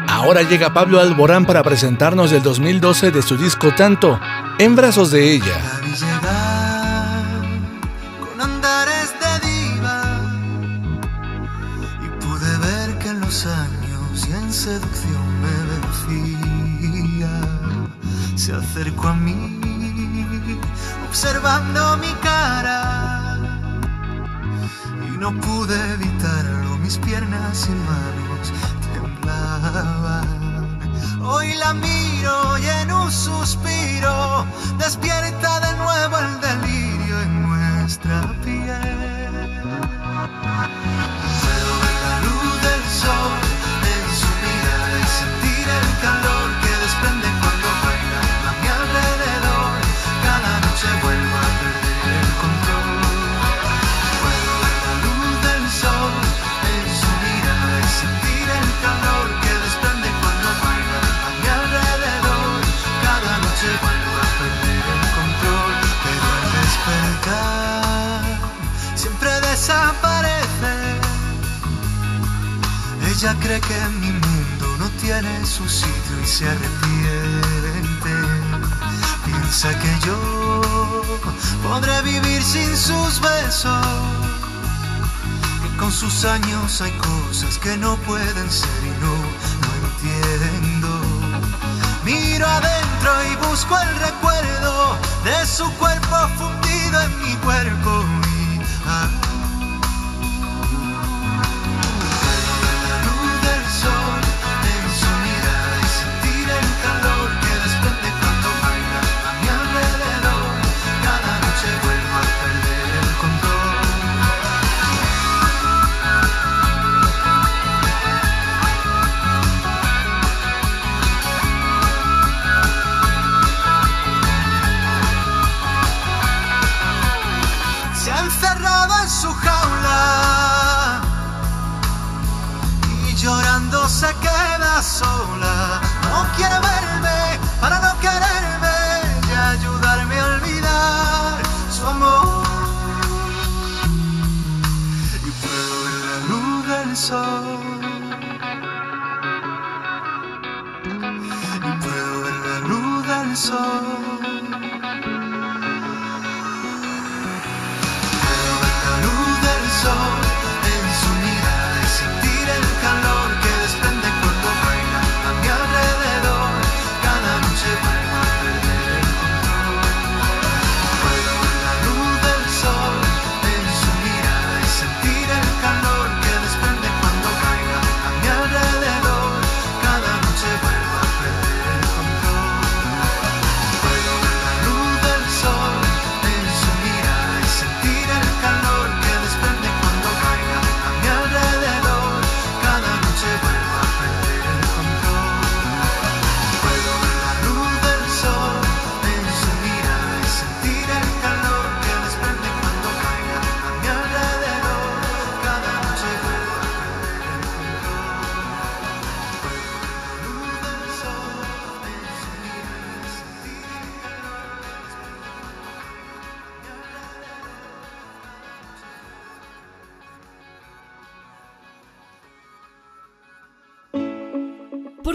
[0.08, 4.20] Ahora llega Pablo Alborán para presentarnos el 2012 de su disco Tanto,
[4.58, 5.62] En brazos de ella.
[14.66, 17.30] Seducción me vencía.
[18.36, 19.45] Se acercó a mí
[21.16, 23.38] observando mi cara
[25.08, 26.78] y no pude evitarlo.
[26.80, 28.52] Mis piernas y manos
[28.94, 30.28] temblaban.
[31.24, 34.46] Hoy la miro y en un suspiro
[34.78, 39.32] despierta de nuevo el delirio en nuestra piel.
[41.42, 41.72] Puedo
[42.04, 43.45] la luz del sol
[73.26, 78.14] Ella cree que mi mundo no tiene su sitio y se arrepiente.
[79.26, 80.62] Piensa que yo
[81.64, 83.84] podré vivir sin sus besos.
[85.64, 89.16] Que con sus años hay cosas que no pueden ser y no,
[89.64, 90.90] no entiendo.
[92.04, 98.06] Miro adentro y busco el recuerdo de su cuerpo fundido en mi cuerpo.
[98.38, 99.25] Y,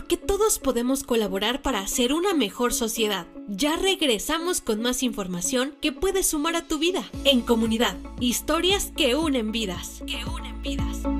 [0.01, 3.27] porque todos podemos colaborar para hacer una mejor sociedad.
[3.49, 7.05] Ya regresamos con más información que puedes sumar a tu vida.
[7.25, 10.03] En comunidad, historias que unen vidas.
[10.07, 11.20] Que unen vidas.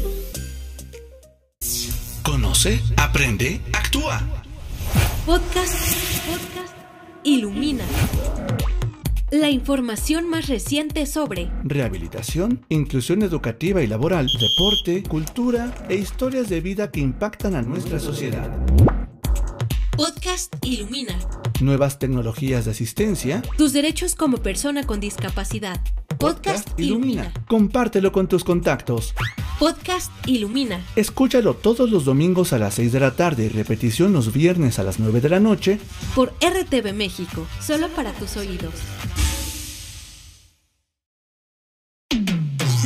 [2.61, 4.21] Conoce, aprende, actúa.
[5.25, 5.73] Podcast,
[6.27, 6.75] podcast,
[7.23, 7.83] ilumina.
[9.31, 16.61] La información más reciente sobre Rehabilitación, inclusión educativa y laboral, deporte, cultura e historias de
[16.61, 18.51] vida que impactan a nuestra sociedad.
[20.01, 21.13] Podcast Ilumina.
[21.59, 23.43] Nuevas tecnologías de asistencia.
[23.55, 25.79] Tus derechos como persona con discapacidad.
[26.17, 27.31] Podcast Ilumina.
[27.47, 29.13] Compártelo con tus contactos.
[29.59, 30.83] Podcast Ilumina.
[30.95, 34.83] Escúchalo todos los domingos a las 6 de la tarde y repetición los viernes a
[34.83, 35.79] las 9 de la noche.
[36.15, 38.73] Por RTV México, solo para tus oídos.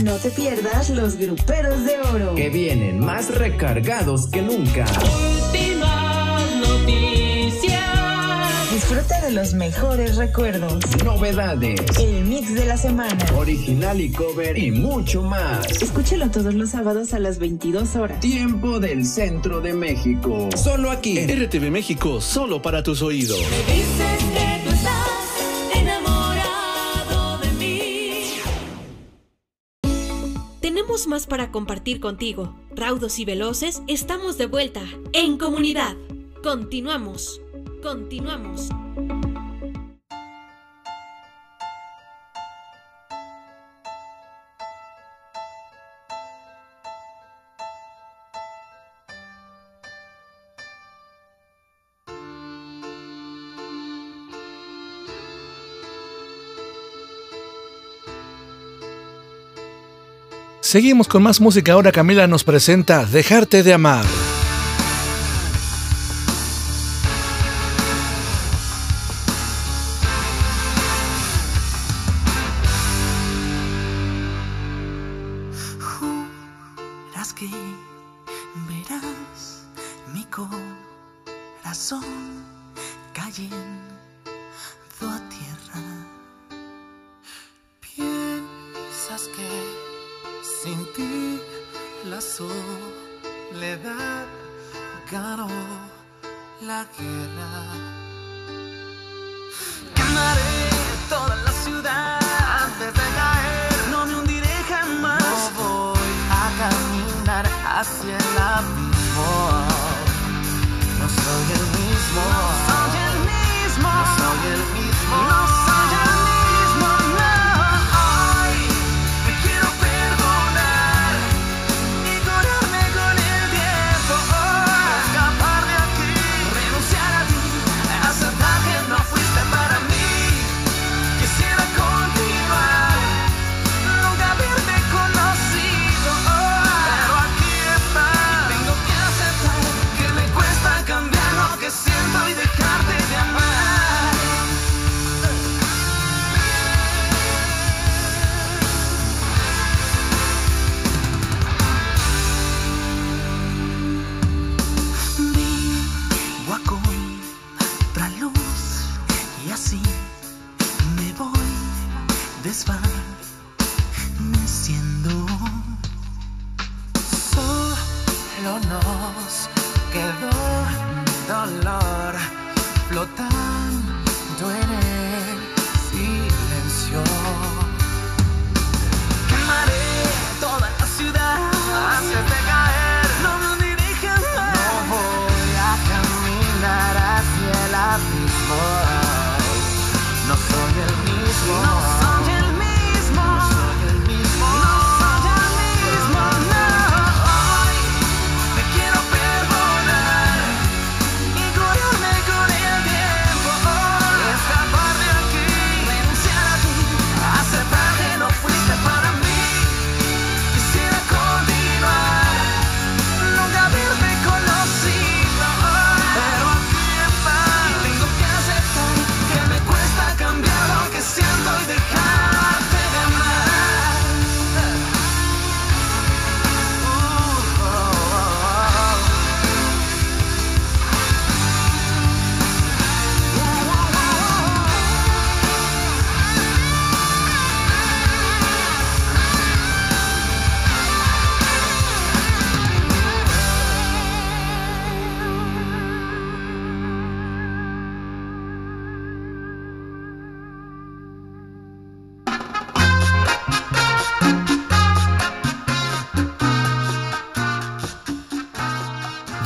[0.03, 2.35] No te pierdas los gruperos de oro.
[2.35, 4.85] Que vienen más recargados que nunca.
[8.75, 10.83] Disfruta de los mejores recuerdos.
[11.05, 13.25] Novedades, El mix de la semana.
[13.37, 15.81] original y cover y mucho más.
[15.81, 18.19] Escúchalo todos los sábados a las 22 horas.
[18.19, 20.49] Tiempo del centro de México.
[20.61, 21.17] Solo aquí.
[21.17, 23.39] En RTV México, solo para tus oídos.
[23.39, 28.11] Dices que tú estás enamorado de mí.
[30.59, 32.53] Tenemos más para compartir contigo.
[32.75, 34.81] Raudos y veloces, estamos de vuelta.
[35.13, 35.95] En comunidad.
[36.43, 37.39] Continuamos.
[37.85, 38.69] Continuamos.
[60.59, 61.73] Seguimos con más música.
[61.73, 64.24] Ahora Camila nos presenta Dejarte de amar.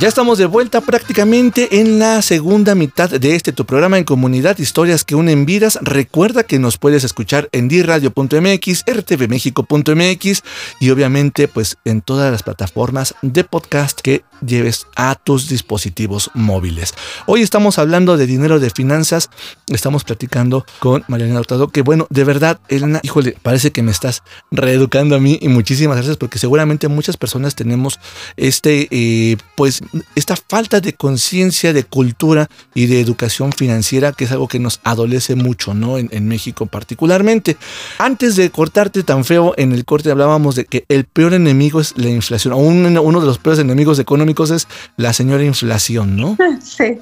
[0.00, 4.56] Ya estamos de vuelta prácticamente en la segunda mitad de este tu programa en comunidad
[4.56, 5.78] Historias que unen vidas.
[5.82, 10.42] Recuerda que nos puedes escuchar en diradio.mx, rtvmexico.mx
[10.80, 16.94] y obviamente pues en todas las plataformas de podcast que lleves a tus dispositivos móviles.
[17.26, 19.28] Hoy estamos hablando de dinero de finanzas,
[19.68, 24.22] estamos platicando con Mariana Hurtado, que bueno, de verdad, Elena, híjole, parece que me estás
[24.50, 28.00] reeducando a mí y muchísimas gracias porque seguramente muchas personas tenemos
[28.36, 29.82] este, eh, pues,
[30.14, 34.80] esta falta de conciencia, de cultura y de educación financiera, que es algo que nos
[34.84, 35.98] adolece mucho, ¿no?
[35.98, 37.56] En, en México particularmente.
[37.98, 41.94] Antes de cortarte tan feo, en el corte hablábamos de que el peor enemigo es
[41.96, 46.36] la inflación, o un- uno de los peores enemigos económicos es la señora inflación, ¿no?
[46.62, 46.98] Sí,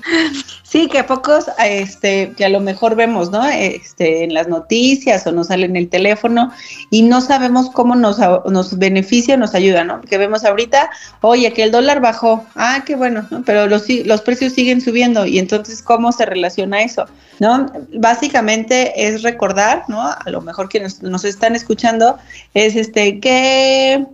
[0.63, 3.47] sí, que pocos, este, que a lo mejor vemos, ¿no?
[3.47, 6.51] Este, en las noticias o nos sale en el teléfono
[6.91, 10.01] y no sabemos cómo nos, a- nos beneficia, nos ayuda, ¿no?
[10.01, 13.43] Que vemos ahorita, oye, que el dólar bajó, ah, qué bueno, ¿no?
[13.45, 17.07] Pero los, los precios siguen subiendo y entonces, ¿cómo se relaciona eso?
[17.39, 17.73] ¿No?
[17.95, 20.03] Básicamente es recordar, ¿no?
[20.03, 22.19] A lo mejor quienes nos están escuchando
[22.55, 24.07] es este, que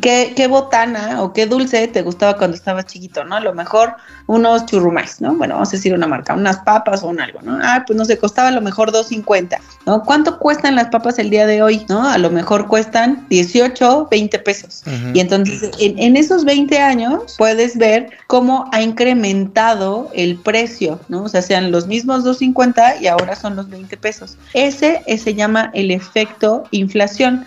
[0.00, 3.36] ¿Qué, qué botana o qué dulce te gustaba cuando estabas chiquito, ¿no?
[3.36, 3.94] A lo mejor
[4.26, 5.34] unos churrumais, ¿no?
[5.34, 7.58] Bueno, vamos a decir una marca, unas papas o un algo, ¿no?
[7.62, 10.02] Ah, pues no sé, costaba a lo mejor 2.50, ¿no?
[10.02, 12.08] ¿Cuánto cuestan las papas el día de hoy, ¿no?
[12.08, 14.82] A lo mejor cuestan 18, 20 pesos.
[15.12, 21.24] Y entonces, en, en esos 20 años puedes ver cómo ha incrementado el precio, ¿no?
[21.24, 24.36] O sea, sean los mismos 2.50 y ahora son los 20 pesos.
[24.54, 27.46] Ese, eh, se llama el efecto inflación.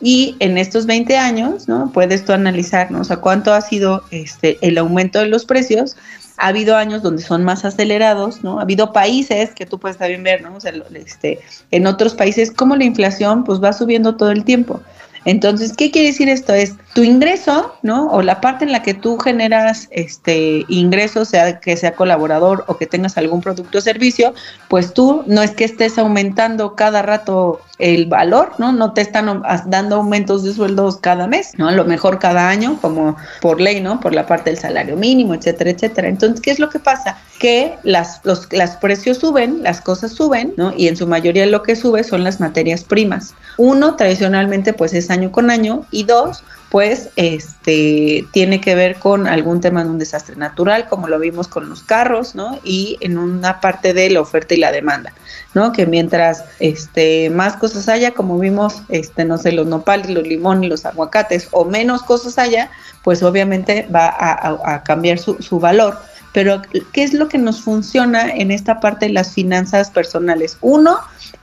[0.00, 1.90] Y en estos 20 años, ¿no?
[1.92, 3.00] Puedes tú analizar, ¿no?
[3.00, 5.96] O sea, cuánto ha sido este, el aumento de los precios.
[6.36, 8.60] Ha habido años donde son más acelerados, ¿no?
[8.60, 10.54] Ha habido países que tú puedes también ver, ¿no?
[10.54, 11.40] O sea, este,
[11.72, 14.80] en otros países, cómo la inflación pues va subiendo todo el tiempo.
[15.24, 16.52] Entonces, ¿qué quiere decir esto?
[16.54, 18.10] Es tu ingreso, ¿no?
[18.10, 22.76] O la parte en la que tú generas este ingreso, sea que sea colaborador o
[22.76, 24.34] que tengas algún producto o servicio,
[24.68, 28.72] pues tú no es que estés aumentando cada rato el valor, ¿no?
[28.72, 31.68] No te están dando aumentos de sueldos cada mes, ¿no?
[31.68, 34.00] A lo mejor cada año, como por ley, ¿no?
[34.00, 36.08] Por la parte del salario mínimo, etcétera, etcétera.
[36.08, 37.18] Entonces, ¿qué es lo que pasa?
[37.38, 40.72] Que las, los las precios suben, las cosas suben, ¿no?
[40.76, 43.34] Y en su mayoría lo que sube son las materias primas.
[43.56, 49.26] Uno, tradicionalmente, pues es año con año, y dos, pues este tiene que ver con
[49.26, 52.60] algún tema de un desastre natural, como lo vimos con los carros, ¿no?
[52.62, 55.12] Y en una parte de la oferta y la demanda,
[55.54, 55.72] ¿no?
[55.72, 60.68] Que mientras este más cosas haya, como vimos, este no sé, los nopales, los limones,
[60.68, 62.70] los aguacates o menos cosas haya,
[63.02, 65.98] pues obviamente va a, cambiar su valor.
[66.32, 70.58] Pero, ¿qué es lo que nos funciona en esta parte de las finanzas personales?
[70.60, 70.98] Uno,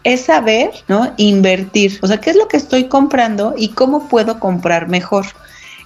[0.06, 1.12] es saber, ¿no?
[1.18, 2.00] Invertir.
[2.02, 5.26] O sea, ¿qué es lo que estoy comprando y cómo puedo comprar mejor?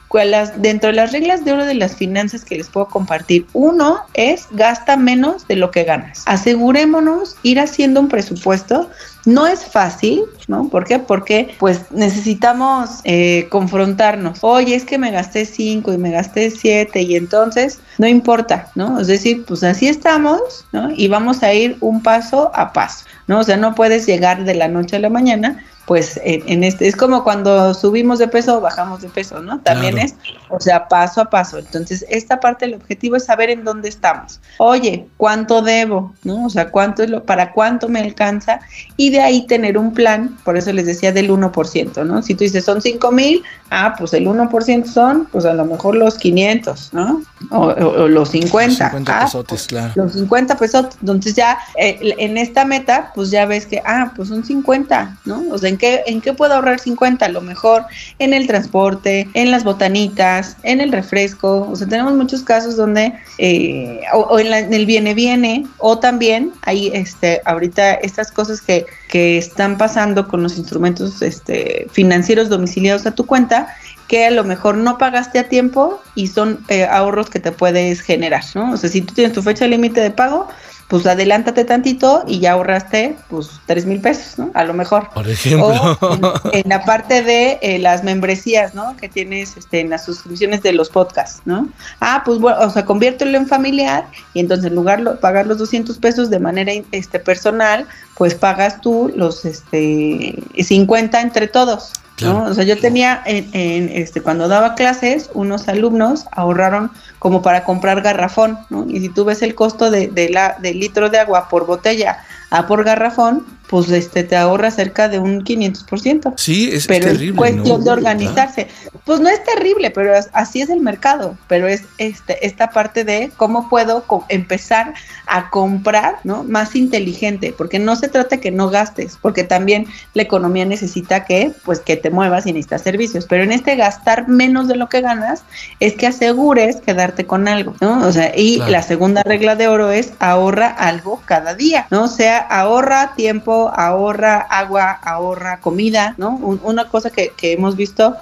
[0.10, 4.00] Cuáles- Dentro de las reglas de oro de las finanzas que les puedo compartir, uno
[4.16, 6.24] es gasta menos de lo que ganas.
[6.26, 8.90] Asegurémonos ir haciendo un presupuesto.
[9.26, 10.68] No es fácil, ¿no?
[10.70, 10.98] ¿Por qué?
[10.98, 14.40] Porque pues necesitamos eh, confrontarnos.
[14.42, 19.00] Oye, es que me gasté cinco y me gasté siete y entonces no importa, ¿no?
[19.00, 20.90] Es decir, pues así estamos, ¿no?
[20.92, 23.40] Y vamos a ir un paso a paso, ¿no?
[23.40, 26.88] O sea, no puedes llegar de la noche a la mañana, pues en, en este,
[26.88, 29.60] es como cuando subimos de peso o bajamos de peso, ¿no?
[29.62, 30.08] También Claro.
[30.08, 30.16] es,
[30.50, 31.58] o sea, paso a paso.
[31.58, 34.40] Entonces, esta parte del objetivo es saber en dónde estamos.
[34.60, 36.14] Oye, ¿cuánto debo?
[36.24, 36.46] ¿No?
[36.46, 38.60] O sea, ¿cuánto es lo, para cuánto me alcanza?
[38.98, 42.22] Y de ahí tener un plan, por eso les decía del 1%, ¿no?
[42.22, 45.96] Si tú dices son 5 mil, ah, pues el 1% son, pues a lo mejor
[45.96, 47.24] los 500, ¿no?
[47.50, 48.90] O, o- o los 50.
[48.92, 49.94] 50 Ah, pesotes, claro.
[49.96, 54.30] los 50 pesos, entonces ya eh, en esta meta, pues ya ves que, ah, pues
[54.30, 55.44] son 50, ¿no?
[55.52, 57.26] O sea, ¿en qué, ¿en qué puedo ahorrar 50?
[57.26, 57.84] A lo mejor
[58.18, 63.12] en el transporte, en las botanitas, en el refresco, o sea, tenemos muchos casos donde,
[63.38, 68.86] eh, o, en, la- en el viene-viene, o también hay, este, ahorita estas cosas que,
[69.10, 73.68] que están pasando con los instrumentos este, financieros domiciliados a tu cuenta,
[74.08, 78.00] que a lo mejor no pagaste a tiempo y son eh, ahorros que te puedes
[78.00, 78.72] generar, ¿no?
[78.72, 80.48] O sea, si tú tienes tu fecha límite de pago,
[80.90, 84.50] pues adelántate tantito y ya ahorraste, pues, tres mil pesos, ¿no?
[84.56, 85.08] A lo mejor.
[85.14, 85.98] Por ejemplo.
[86.02, 86.22] O en,
[86.52, 88.98] en la parte de eh, las membresías, ¿no?
[88.98, 91.70] Que tienes este, en las suscripciones de los podcasts, ¿no?
[92.02, 95.60] Ah, pues bueno, o sea, conviértelo en familiar y entonces en lugar de pagar los
[95.60, 97.86] 200 pesos de manera este, personal,
[98.18, 101.94] pues pagas tú los este, 50 entre todos.
[102.22, 102.46] ¿no?
[102.46, 107.64] O sea, yo tenía, en, en, este, cuando daba clases, unos alumnos ahorraron como para
[107.66, 108.86] comprar garrafón, ¿no?
[108.90, 112.20] Y si tú ves el costo de, de la, del litro de agua por botella
[112.50, 116.34] a por garrafón, pues este te ahorra cerca de un 500%.
[116.38, 117.38] Sí, es, es Pero es terrible.
[117.38, 117.86] cuestión ¿no?
[117.86, 118.68] de organizarse.
[119.06, 123.04] pues no es terrible, pero es- así es el mercado, pero es este, esta parte
[123.04, 124.96] de cómo puedo empezar
[125.28, 126.44] a comprar, ¿no?
[126.44, 131.52] Más inteligente, porque no se trata que no gastes, porque también la economía necesita que,
[131.64, 135.02] pues, que te muevas y necesitas servicios, pero en este gastar menos de lo que
[135.02, 135.44] ganas
[135.80, 136.78] es que asegures
[137.26, 138.06] con algo, ¿no?
[138.08, 138.72] O sea, y Claro.
[138.72, 142.04] la segunda regla de oro es ahorra algo cada día, ¿no?
[142.04, 146.32] O sea, ahorra tiempo, ahorra agua, ahorra comida, ¿no?
[146.32, 148.16] Un- una cosa que, que hemos visto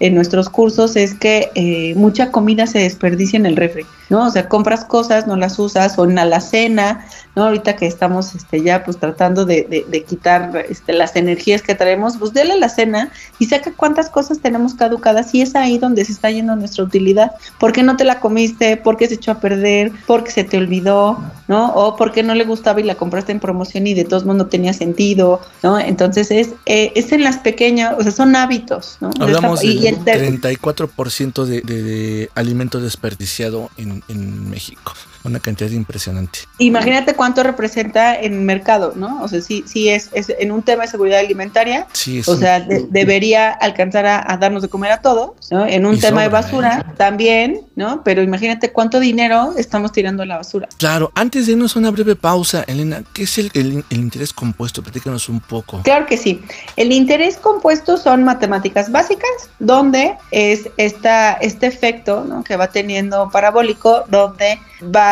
[0.00, 4.26] en nuestros cursos es que eh, mucha comida se desperdicia en el refri, ¿no?
[4.26, 7.44] O sea, compras cosas, no las usas, o en la alacena, ¿no?
[7.44, 11.74] Ahorita que estamos este, ya pues tratando de, de- de quitar este, las energías que
[11.74, 15.78] traemos, pues dele a la cena y saca cuántas cosas tenemos caducadas y es ahí
[15.78, 17.32] donde se está yendo nuestra utilidad.
[17.58, 18.76] ¿Por qué no te la comiste?
[18.76, 19.92] ¿Por qué se echó a perder?
[20.06, 21.18] ¿Por qué se te olvidó?
[21.48, 21.72] ¿No?
[21.74, 24.46] O porque no le gustaba y la compraste en promoción y de todos modos no
[24.46, 25.78] tenía sentido, ¿no?
[25.78, 29.10] Entonces es, eh, es en las pequeñas, o sea, son hábitos, ¿no?
[29.20, 34.94] Hablamos Y- y el ter- 34% de, de, de alimento desperdiciado en, en México.
[35.24, 36.40] Una cantidad impresionante.
[36.58, 39.22] Imagínate cuánto representa en mercado, ¿no?
[39.22, 42.32] O sea, sí, sí es, es en un tema de seguridad alimentaria, Sí, es o
[42.32, 45.64] un- sea, de- debería alcanzar a, a darnos de comer a todos, ¿no?
[45.66, 48.02] En un tema de sobra, basura también, ¿no?
[48.04, 50.68] Pero imagínate cuánto dinero estamos tirando a la basura.
[50.78, 54.32] Claro, antes de irnos a una breve pausa, Elena, ¿qué es el, el- el interés
[54.32, 54.82] compuesto?
[54.82, 55.80] Platícanos un poco.
[55.82, 56.42] Claro que sí.
[56.76, 62.44] El interés compuesto son matemáticas básicas, donde es esta, este efecto ¿no?
[62.44, 64.58] que va teniendo parabólico, donde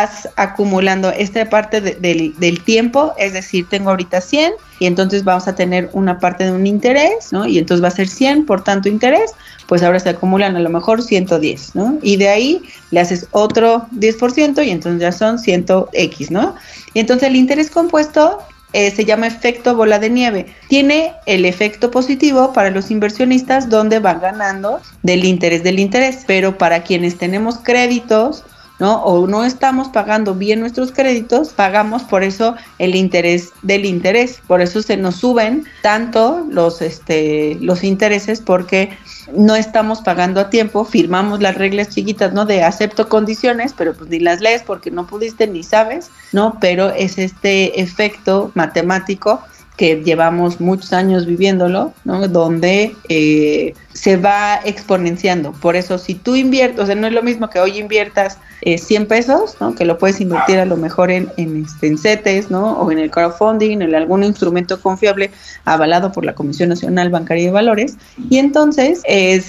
[0.02, 5.22] vas acumulando esta parte de- del, del tiempo, es decir, tengo ahorita 100 y entonces
[5.24, 7.46] vamos a tener una parte de un interés, ¿no?
[7.46, 9.32] Y entonces va a ser 100 por tanto interés,
[9.68, 11.98] pues ahora se acumulan a lo mejor 110, ¿no?
[12.02, 16.54] Y de ahí le haces otro 10% y entonces ya son 100x, ¿no?
[16.94, 18.38] Y entonces el interés compuesto
[18.74, 20.46] eh, se llama efecto bola de nieve.
[20.68, 26.56] Tiene el efecto positivo para los inversionistas donde van ganando del interés del interés, pero
[26.56, 28.44] para quienes tenemos créditos,
[28.82, 29.00] ¿no?
[29.04, 34.42] O no estamos pagando bien nuestros créditos, pagamos por eso el interés del interés.
[34.48, 38.90] Por eso se nos suben tanto los, este, los intereses porque
[39.36, 42.44] no estamos pagando a tiempo, firmamos las reglas chiquitas, ¿no?
[42.44, 46.58] De acepto condiciones, pero pues ni las lees porque no pudiste ni sabes, ¿no?
[46.60, 49.44] Pero es este efecto matemático
[49.76, 52.28] que llevamos muchos años viviéndolo, ¿no?
[52.28, 55.52] Donde eh, se va exponenciando.
[55.52, 58.78] Por eso, si tú inviertes, o sea, no es lo mismo que hoy inviertas eh,
[58.78, 59.74] 100 pesos, ¿no?
[59.74, 62.72] Que lo puedes invertir a lo mejor en, en, este, CETES, ¿no?
[62.74, 65.30] O en el crowdfunding, en algún instrumento confiable
[65.64, 67.96] avalado por la Comisión Nacional Bancaria de Valores.
[68.28, 69.02] Y entonces,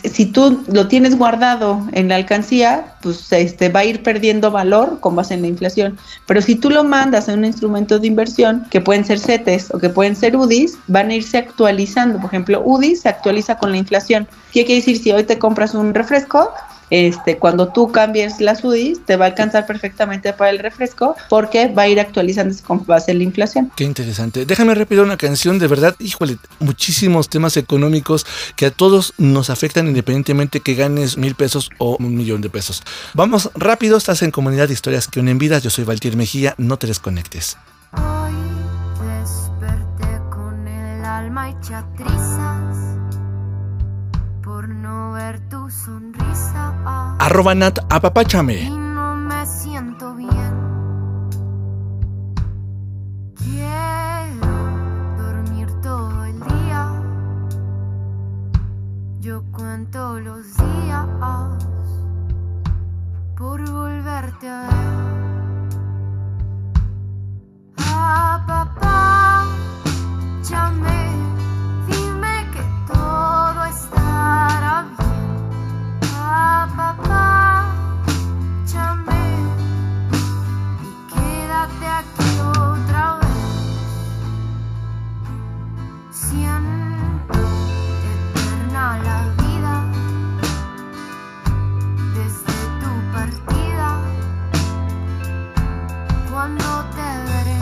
[0.03, 4.99] si tú lo tienes guardado en la alcancía, pues este, va a ir perdiendo valor
[4.99, 5.97] con base en la inflación.
[6.25, 9.79] Pero si tú lo mandas a un instrumento de inversión, que pueden ser CETES o
[9.79, 12.19] que pueden ser UDIs, van a irse actualizando.
[12.19, 14.27] Por ejemplo, UDIs se actualiza con la inflación.
[14.51, 14.97] ¿Qué quiere decir?
[14.97, 16.51] Si hoy te compras un refresco,
[16.93, 21.67] este, cuando tú cambies las UDIs, te va a alcanzar perfectamente para el refresco porque
[21.67, 23.71] va a ir actualizándose con base en la inflación.
[23.75, 24.45] Qué interesante.
[24.45, 29.87] Déjame repetir una canción, de verdad, híjole, muchísimos temas económicos que a todos nos afectan
[29.87, 32.83] independientemente que ganes mil pesos o un millón de pesos.
[33.15, 35.63] Vamos rápido, estás en Comunidad de Historias que unen vidas.
[35.63, 37.57] Yo soy Valtier Mejía, no te desconectes.
[37.93, 38.52] Hoy
[47.19, 48.69] Arroba Nat, Y apapáchame.
[48.69, 50.53] no me siento bien.
[53.35, 54.47] Quiero
[55.17, 57.01] dormir todo el día.
[59.21, 61.07] Yo cuento los días
[63.37, 64.93] por volverte a ver.
[67.77, 68.43] Ah,
[73.73, 75.39] estará bien.
[76.15, 77.73] Ah, papá,
[78.65, 79.23] llame
[80.81, 83.29] y quédate aquí otra vez.
[86.11, 87.41] Siento
[88.13, 89.75] eterna la vida
[92.15, 93.89] desde tu partida.
[96.31, 97.52] Cuando te veré,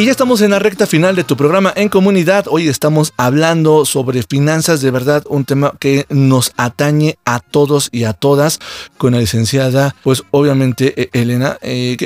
[0.00, 2.46] Y ya estamos en la recta final de tu programa en comunidad.
[2.48, 8.04] Hoy estamos hablando sobre finanzas, de verdad, un tema que nos atañe a todos y
[8.04, 8.60] a todas
[8.96, 11.58] con la licenciada, pues obviamente eh, Elena.
[11.60, 11.98] eh,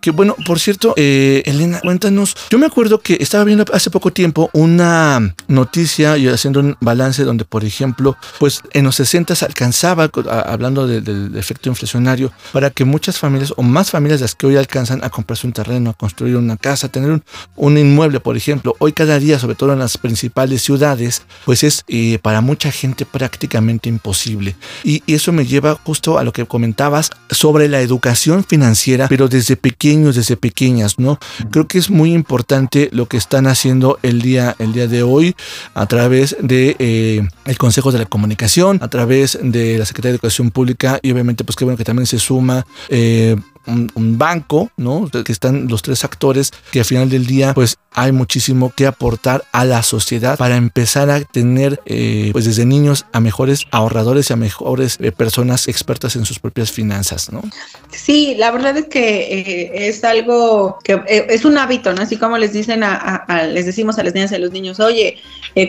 [0.00, 2.34] que bueno, por cierto, eh, Elena, cuéntanos.
[2.50, 7.24] Yo me acuerdo que estaba viendo hace poco tiempo una noticia y haciendo un balance
[7.24, 10.10] donde, por ejemplo, pues en los 60 se alcanzaba,
[10.46, 14.46] hablando de- del efecto inflacionario, para que muchas familias o más familias de las que
[14.46, 17.20] hoy alcanzan a comprarse un terreno, a construir una casa, tener
[17.56, 21.84] un, inmueble, por ejemplo, hoy cada día, sobre todo en las principales ciudades, pues es
[21.88, 24.56] eh, para mucha gente prácticamente imposible.
[24.84, 29.28] Y, y eso me lleva justo a lo que comentabas sobre la educación financiera, pero
[29.28, 31.18] desde pequeños, desde pequeñas, ¿no?
[31.52, 35.36] Creo que es muy importante lo que están haciendo el día, el día de hoy
[35.74, 40.16] a través de eh, el Consejo de la Comunicación, a través de la Secretaría de
[40.16, 43.36] Educación Pública y obviamente pues qué bueno que también se suma eh,
[43.70, 45.08] un, banco, ¿no?
[45.08, 49.44] Que están los tres actores que al final del día pues hay muchísimo que aportar
[49.52, 54.32] a la sociedad para empezar a tener eh, pues desde niños a mejores ahorradores y
[54.32, 57.42] a mejores eh, personas expertas en sus propias finanzas, ¿no?
[57.90, 62.02] Sí, la verdad es que eh, es algo que eh, es un hábito, ¿no?
[62.02, 65.18] Así como les dicen a, les decimos a las niñas y a los niños, oye,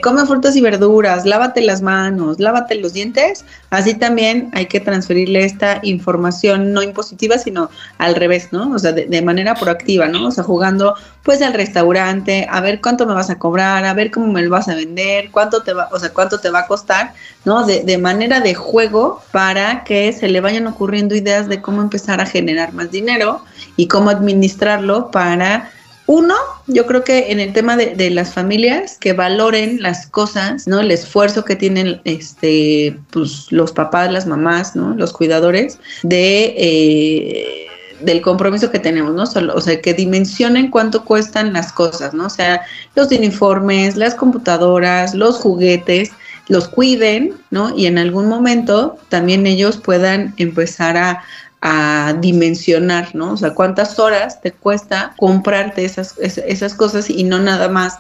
[0.04, 5.44] come frutas y verduras, lávate las manos, lávate los dientes, así también hay que transferirle
[5.44, 8.74] esta información no impositiva, sino al revés, ¿no?
[8.74, 10.28] O sea, de, manera proactiva, ¿no?
[10.28, 14.12] O sea, jugando pues al restaurante, a ver cuánto me vas a cobrar, a ver
[14.12, 16.68] cómo me lo vas a vender, cuánto te va, o sea, cuánto te va a
[16.68, 17.14] costar,
[17.46, 17.66] ¿no?
[17.66, 22.22] De, de manera de juego para que se le vayan ocurriendo ideas de cómo empezar
[22.22, 23.44] a generar más dinero
[23.76, 25.72] y cómo administrarlo para
[26.12, 26.36] uno,
[26.68, 30.82] yo creo que en el tema de, de las familias que valoren las cosas, ¿no?
[30.82, 34.94] El esfuerzo que tienen este, pues, los papás, las mamás, ¿no?
[34.96, 37.68] Los cuidadores de eh,
[38.04, 39.24] del compromiso que tenemos, ¿no?
[39.54, 42.26] O sea, que dimensionen cuánto cuestan las cosas, ¿no?
[42.26, 42.62] O sea,
[42.96, 46.12] los uniformes, las computadoras, los juguetes,
[46.48, 47.76] los cuiden, ¿no?
[47.78, 51.24] Y en algún momento también ellos puedan empezar a,
[51.62, 53.34] a dimensionar, ¿no?
[53.34, 57.98] O sea, cuántas horas te cuesta comprarte esas, es- esas cosas y no nada más.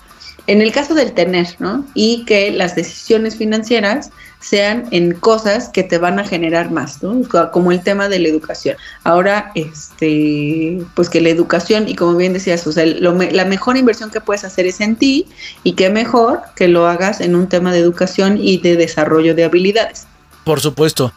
[0.47, 1.85] En el caso del tener, ¿no?
[1.93, 4.09] Y que las decisiones financieras
[4.41, 7.21] sean en cosas que te van a generar más, ¿no?
[7.51, 8.75] Como el tema de la educación.
[9.03, 13.77] Ahora, este, pues que la educación, y como bien decías, o sea, lo la mejor
[13.77, 15.27] inversión que puedes hacer es en ti,
[15.63, 19.43] y qué mejor que lo hagas en un tema de educación y de desarrollo de
[19.43, 20.07] habilidades.
[20.43, 21.13] Por supuesto.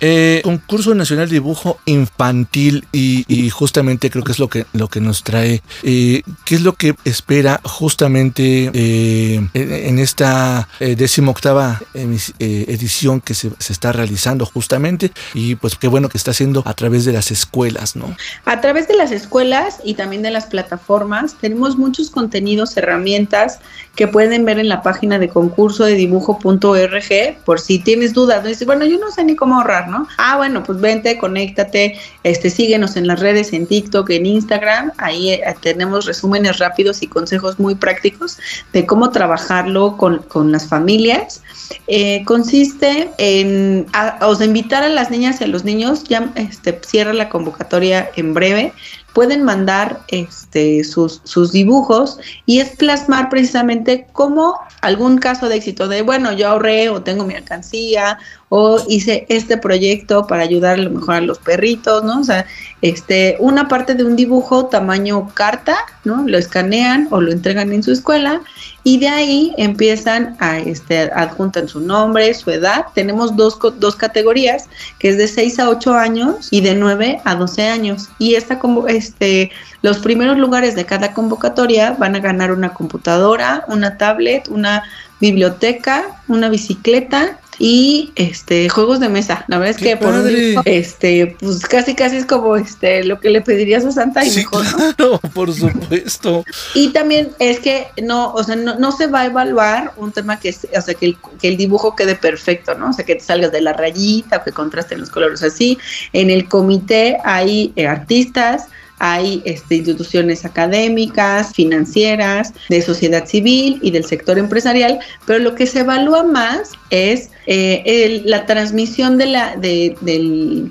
[0.00, 5.00] Eh, concurso Nacional de Dibujo Infantil y, justamente creo que es lo que, lo que
[5.00, 5.62] nos trae.
[5.82, 13.50] Eh, ¿Qué es lo que espera justamente eh, en, esta eh, decimoctava edición que se,
[13.58, 15.12] está realizando justamente?
[15.34, 18.16] Y pues qué bueno que está haciendo a través de las escuelas, ¿no?
[18.44, 23.60] A través de las escuelas y también de las plataformas tenemos muchos contenidos, herramientas
[23.94, 28.44] que pueden ver en la página de concurso de dibujo.org por si tienes dudas.
[28.66, 29.73] bueno, yo no sé ni cómo ahorrar,
[30.18, 34.92] Ah, bueno, pues vente, conéctate, este, síguenos en las redes, en TikTok, en Instagram.
[34.98, 38.38] Ahí eh, tenemos resúmenes rápidos y consejos muy prácticos
[38.72, 41.42] de cómo trabajarlo con, con las familias.
[41.86, 46.30] Eh, consiste en a- o sea, invitar a las niñas y a los niños, ya
[46.34, 48.72] este, cierra la convocatoria en breve,
[49.14, 55.86] pueden mandar este, sus, sus dibujos y es plasmar precisamente como algún caso de éxito
[55.86, 58.18] de, bueno, yo ahorré o tengo mi alcancía
[58.48, 62.20] o hice este proyecto para ayudar a lo mejor a los perritos, ¿no?
[62.20, 62.46] O sea,
[62.82, 66.24] este, una parte de un dibujo tamaño carta, ¿no?
[66.26, 68.42] Lo escanean o lo entregan en su escuela
[68.82, 72.86] y de ahí empiezan a, este, adjuntan su nombre, su edad.
[72.94, 74.68] Tenemos dos, dos categorías,
[74.98, 78.10] que es de 6 a 8 años y de 9 a 12 años.
[78.18, 83.96] Y esta, este, los primeros lugares de cada convocatoria van a ganar una computadora, una
[83.96, 84.82] tablet, una
[85.20, 89.44] biblioteca, una bicicleta y este juegos de mesa.
[89.48, 93.20] La verdad es ¡Qué que por un este pues casi casi es como este lo
[93.20, 94.94] que le pedirías a Santa y Sí, mejor, ¿no?
[94.94, 96.44] claro, por supuesto.
[96.74, 100.38] Y también es que no, o sea, no, no se va a evaluar un tema
[100.38, 102.90] que, o sea, que el, que el dibujo quede perfecto, ¿no?
[102.90, 105.78] O sea, que te salgas de la rayita o que contrasten los colores así.
[106.12, 108.66] En el comité hay eh, artistas,
[108.98, 115.66] hay este, instituciones académicas, financieras, de sociedad civil y del sector empresarial, pero lo que
[115.66, 120.70] se evalúa más es eh, la transmisión de la, de, del,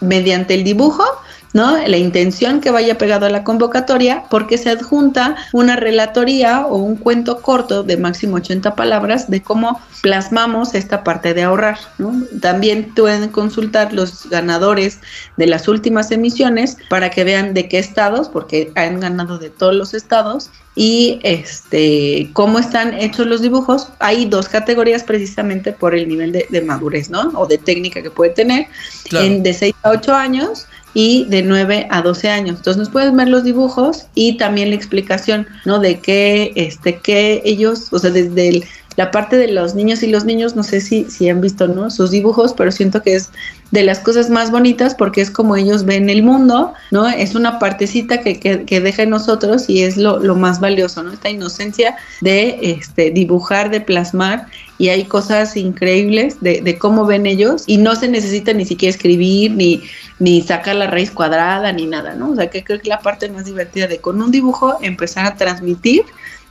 [0.00, 1.04] mediante el dibujo
[1.52, 1.76] ¿no?
[1.86, 6.96] La intención que vaya pegado a la convocatoria, porque se adjunta una relatoría o un
[6.96, 12.12] cuento corto de máximo 80 palabras de cómo plasmamos esta parte de ahorrar, ¿no?
[12.40, 14.98] También pueden consultar los ganadores
[15.36, 19.74] de las últimas emisiones para que vean de qué estados, porque han ganado de todos
[19.74, 23.88] los estados, y este cómo están hechos los dibujos.
[23.98, 27.30] Hay dos categorías precisamente por el nivel de, de madurez, ¿no?
[27.34, 28.66] O de técnica que puede tener,
[29.08, 29.26] Claro.
[29.26, 32.56] en de 6 a 8 años y de 9 a 12 años.
[32.58, 35.78] Entonces nos pueden ver los dibujos y también la explicación, ¿no?
[35.78, 38.64] De qué, este, que ellos, o sea, desde el-
[38.96, 41.90] la parte de los niños y los niños, no sé si, si han visto, ¿no?
[41.90, 43.30] Sus dibujos, pero siento que es
[43.72, 47.08] de las cosas más bonitas porque es como ellos ven el mundo, ¿no?
[47.08, 51.02] Es una partecita que, que, que deja en nosotros y es lo, lo más valioso,
[51.02, 51.10] ¿no?
[51.12, 54.46] Esta inocencia de este, dibujar, de plasmar
[54.78, 58.94] y hay cosas increíbles de, de cómo ven ellos y no se necesita ni siquiera
[58.94, 59.82] escribir ni,
[60.18, 62.30] ni sacar la raíz cuadrada ni nada, ¿no?
[62.30, 65.36] O sea, que creo que la parte más divertida de con un dibujo empezar a
[65.36, 66.02] transmitir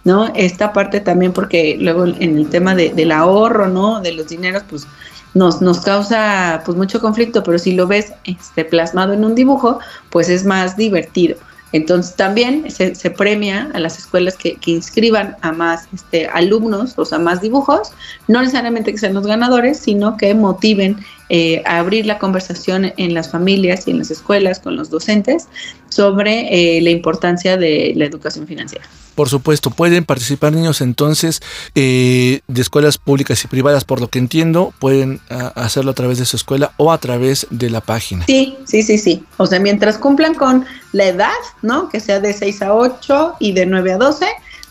[0.04, 0.32] ¿no?
[0.34, 4.02] Esta parte también porque luego en el tema de, del ahorro, ¿no?
[4.02, 4.88] De los dineros, pues
[5.34, 9.80] nos, nos causa pues mucho conflicto, pero si lo ves este, plasmado en un dibujo,
[10.10, 11.38] pues es más divertido.
[11.74, 16.94] Entonces también se, se premia a las escuelas que, que inscriban a más este, alumnos,
[16.98, 17.94] o sea, más dibujos,
[18.28, 20.98] no necesariamente que sean los ganadores, sino que motiven
[21.34, 25.48] eh, a abrir la conversación en las familias y en las escuelas con los docentes
[25.88, 28.86] sobre eh, la importancia de la educación financiera.
[29.16, 31.42] Por supuesto, pueden participar niños entonces
[31.74, 36.20] eh, de escuelas públicas y privadas, por lo que entiendo, pueden ah, hacerlo a través
[36.20, 38.26] de su escuela o a través de la página.
[38.26, 39.24] Sí, sí, sí, sí.
[39.38, 41.30] O sea, mientras cumplan con la edad,
[41.62, 41.88] ¿no?
[41.88, 44.26] Que sea de 6 a 8 y de 9 a 12,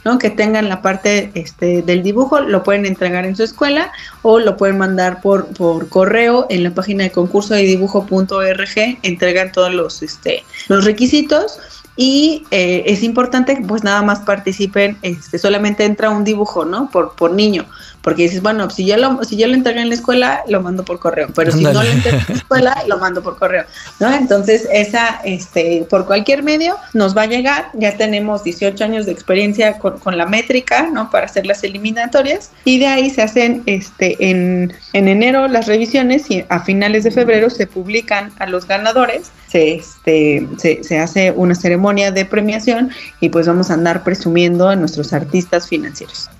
[0.05, 0.18] ¿no?
[0.18, 3.92] Que tengan la parte este, del dibujo, lo pueden entregar en su escuela
[4.22, 9.53] o lo pueden mandar por, por correo en la página de concurso de dibujo.org, entregan
[9.53, 11.59] todos los, este, los requisitos
[11.96, 16.88] y eh, es importante que pues nada más participen, este, solamente entra un dibujo, ¿no?
[16.90, 17.66] Por, por niño,
[18.03, 20.84] porque dices, bueno, si yo lo, si yo lo entregué en la escuela, lo mando
[20.84, 23.64] por correo, pero si no lo entregué en la escuela, lo mando por correo,
[23.98, 24.12] ¿no?
[24.12, 29.12] Entonces, esa, este, por cualquier medio nos va a llegar, ya tenemos 18 años de
[29.12, 31.11] experiencia con, con la métrica, ¿no?
[31.11, 36.30] Para hacer las eliminatorias, y de ahí se hacen, este, en, en enero las revisiones
[36.30, 41.32] y a finales de febrero se publican a los ganadores, se, este, se, se hace
[41.32, 42.90] una ceremonia de premiación
[43.20, 46.30] y pues vamos a andar presumiendo a nuestros artistas financieros.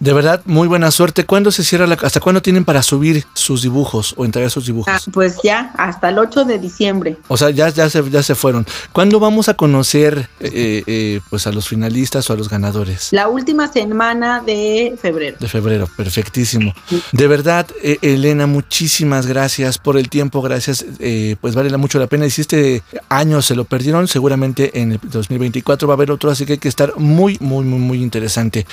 [0.00, 1.26] De verdad, muy buena suerte.
[1.26, 4.92] ¿Cuándo se cierra la, hasta cuándo tienen para subir sus dibujos o entregar sus dibujos?
[4.92, 7.18] Ah, pues ya, hasta el 8 de diciembre.
[7.28, 8.66] O sea, ya, ya, se, ya se fueron.
[8.92, 13.08] ¿Cuándo vamos a conocer eh, eh, pues a los finalistas o a los ganadores?
[13.12, 15.36] La última semana de febrero.
[15.38, 16.72] De febrero, perfectísimo.
[17.12, 22.06] De verdad, eh, Elena, muchísimas gracias por el tiempo, gracias, eh, pues vale mucho la
[22.06, 22.24] pena.
[22.24, 26.30] Y si este año se lo perdieron, seguramente en el 2024 va a haber otro,
[26.30, 28.66] así que hay que estar muy, muy, muy, muy interesante.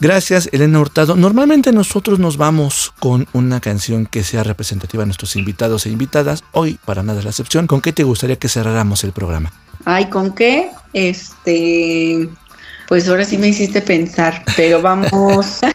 [0.00, 1.16] Gracias, Elena Hurtado.
[1.16, 6.44] Normalmente nosotros nos vamos con una canción que sea representativa de nuestros invitados e invitadas.
[6.52, 7.66] Hoy, para nada es la excepción.
[7.66, 9.52] ¿Con qué te gustaría que cerráramos el programa?
[9.84, 10.70] Ay, ¿con qué?
[10.92, 12.28] Este,
[12.88, 15.60] pues ahora sí me hiciste pensar, pero vamos.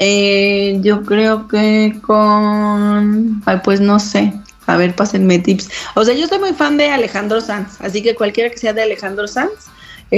[0.00, 4.34] Eh, yo creo que con, ay, pues no sé.
[4.66, 5.70] A ver, pásenme tips.
[5.94, 8.82] O sea, yo soy muy fan de Alejandro Sanz, así que cualquiera que sea de
[8.82, 9.68] Alejandro Sanz,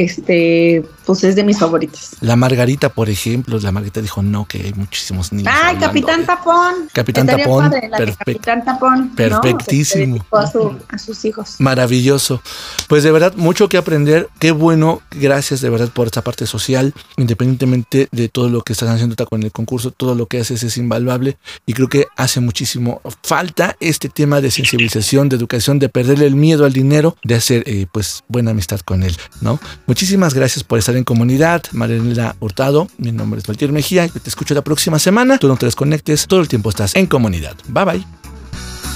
[0.05, 2.11] este, pues es de mis favoritos.
[2.20, 5.53] La Margarita, por ejemplo, la Margarita dijo no, que hay muchísimos niños.
[5.55, 6.74] Ay, hablando Capitán de- Tapón.
[6.92, 8.14] Capitán Estaría Tapón, padre.
[8.18, 9.09] Capitán Tapón.
[9.16, 10.14] Perfectísimo.
[10.16, 11.57] Dedicó A, su- a sus hijos.
[11.61, 12.42] Maravilloso.
[12.88, 14.28] Pues de verdad, mucho que aprender.
[14.38, 15.03] Qué bueno.
[15.12, 16.92] Gracias de verdad por esta parte social.
[17.16, 20.76] Independientemente de todo lo que estás haciendo con el concurso, todo lo que haces es
[20.76, 21.36] invaluable.
[21.66, 26.34] Y creo que hace muchísimo falta este tema de sensibilización, de educación, de perderle el
[26.36, 29.16] miedo al dinero, de hacer eh, pues buena amistad con él.
[29.40, 29.59] ¿no?
[29.87, 31.62] Muchísimas gracias por estar en comunidad.
[31.70, 34.09] Mariela Hurtado, mi nombre es Valtier Mejía.
[34.09, 35.39] Te escucho la próxima semana.
[35.39, 36.26] Tú no te desconectes.
[36.26, 37.55] Todo el tiempo estás en comunidad.
[37.68, 38.07] Bye bye.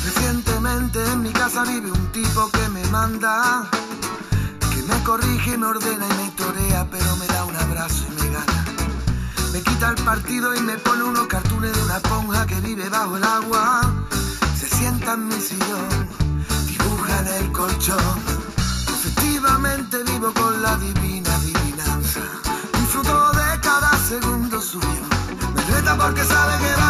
[0.04, 3.70] Recientemente en mi casa vive un tipo que me manda,
[4.74, 8.30] que me corrige, me ordena y me torea, pero me da un abrazo y me
[8.32, 8.64] gana.
[9.52, 13.16] Me quita el partido y me pone unos cartones de una esponja que vive bajo
[13.16, 14.06] el agua.
[14.58, 16.08] Se sienta en mi sillón,
[16.66, 18.49] dibuja en el colchón.
[19.42, 22.20] Efectivamente vivo con la divina adivinanza.
[22.78, 25.02] Disfruto de cada segundo suyo.
[25.54, 26.89] Me reta porque sabe que va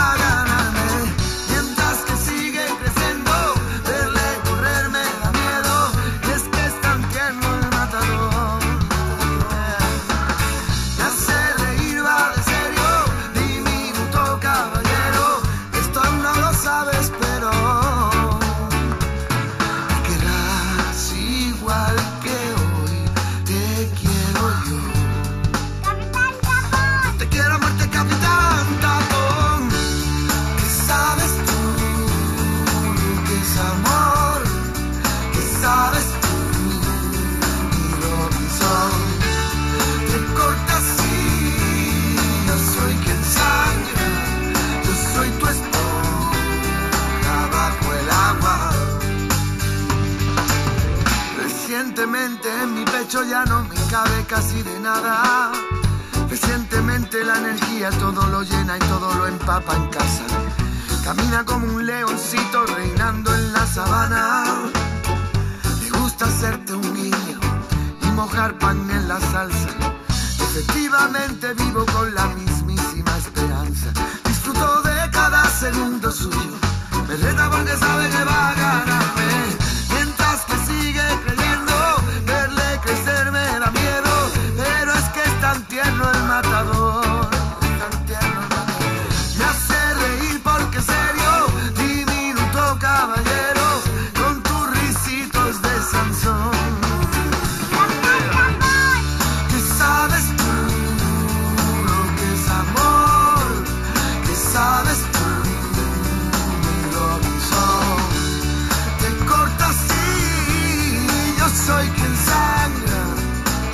[111.70, 113.04] soy quien sangra,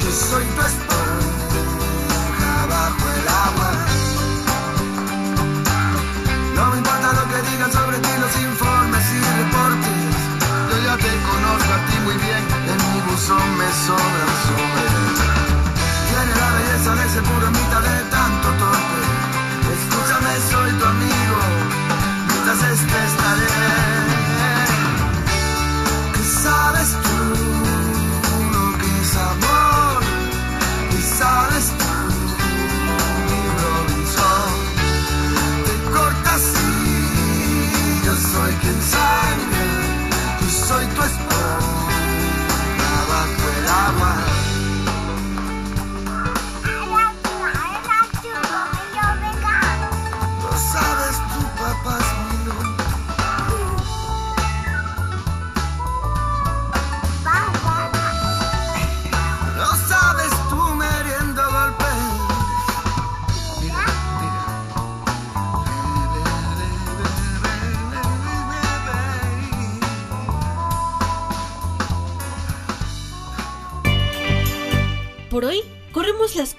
[0.03, 1.06] yo soy tu esposa.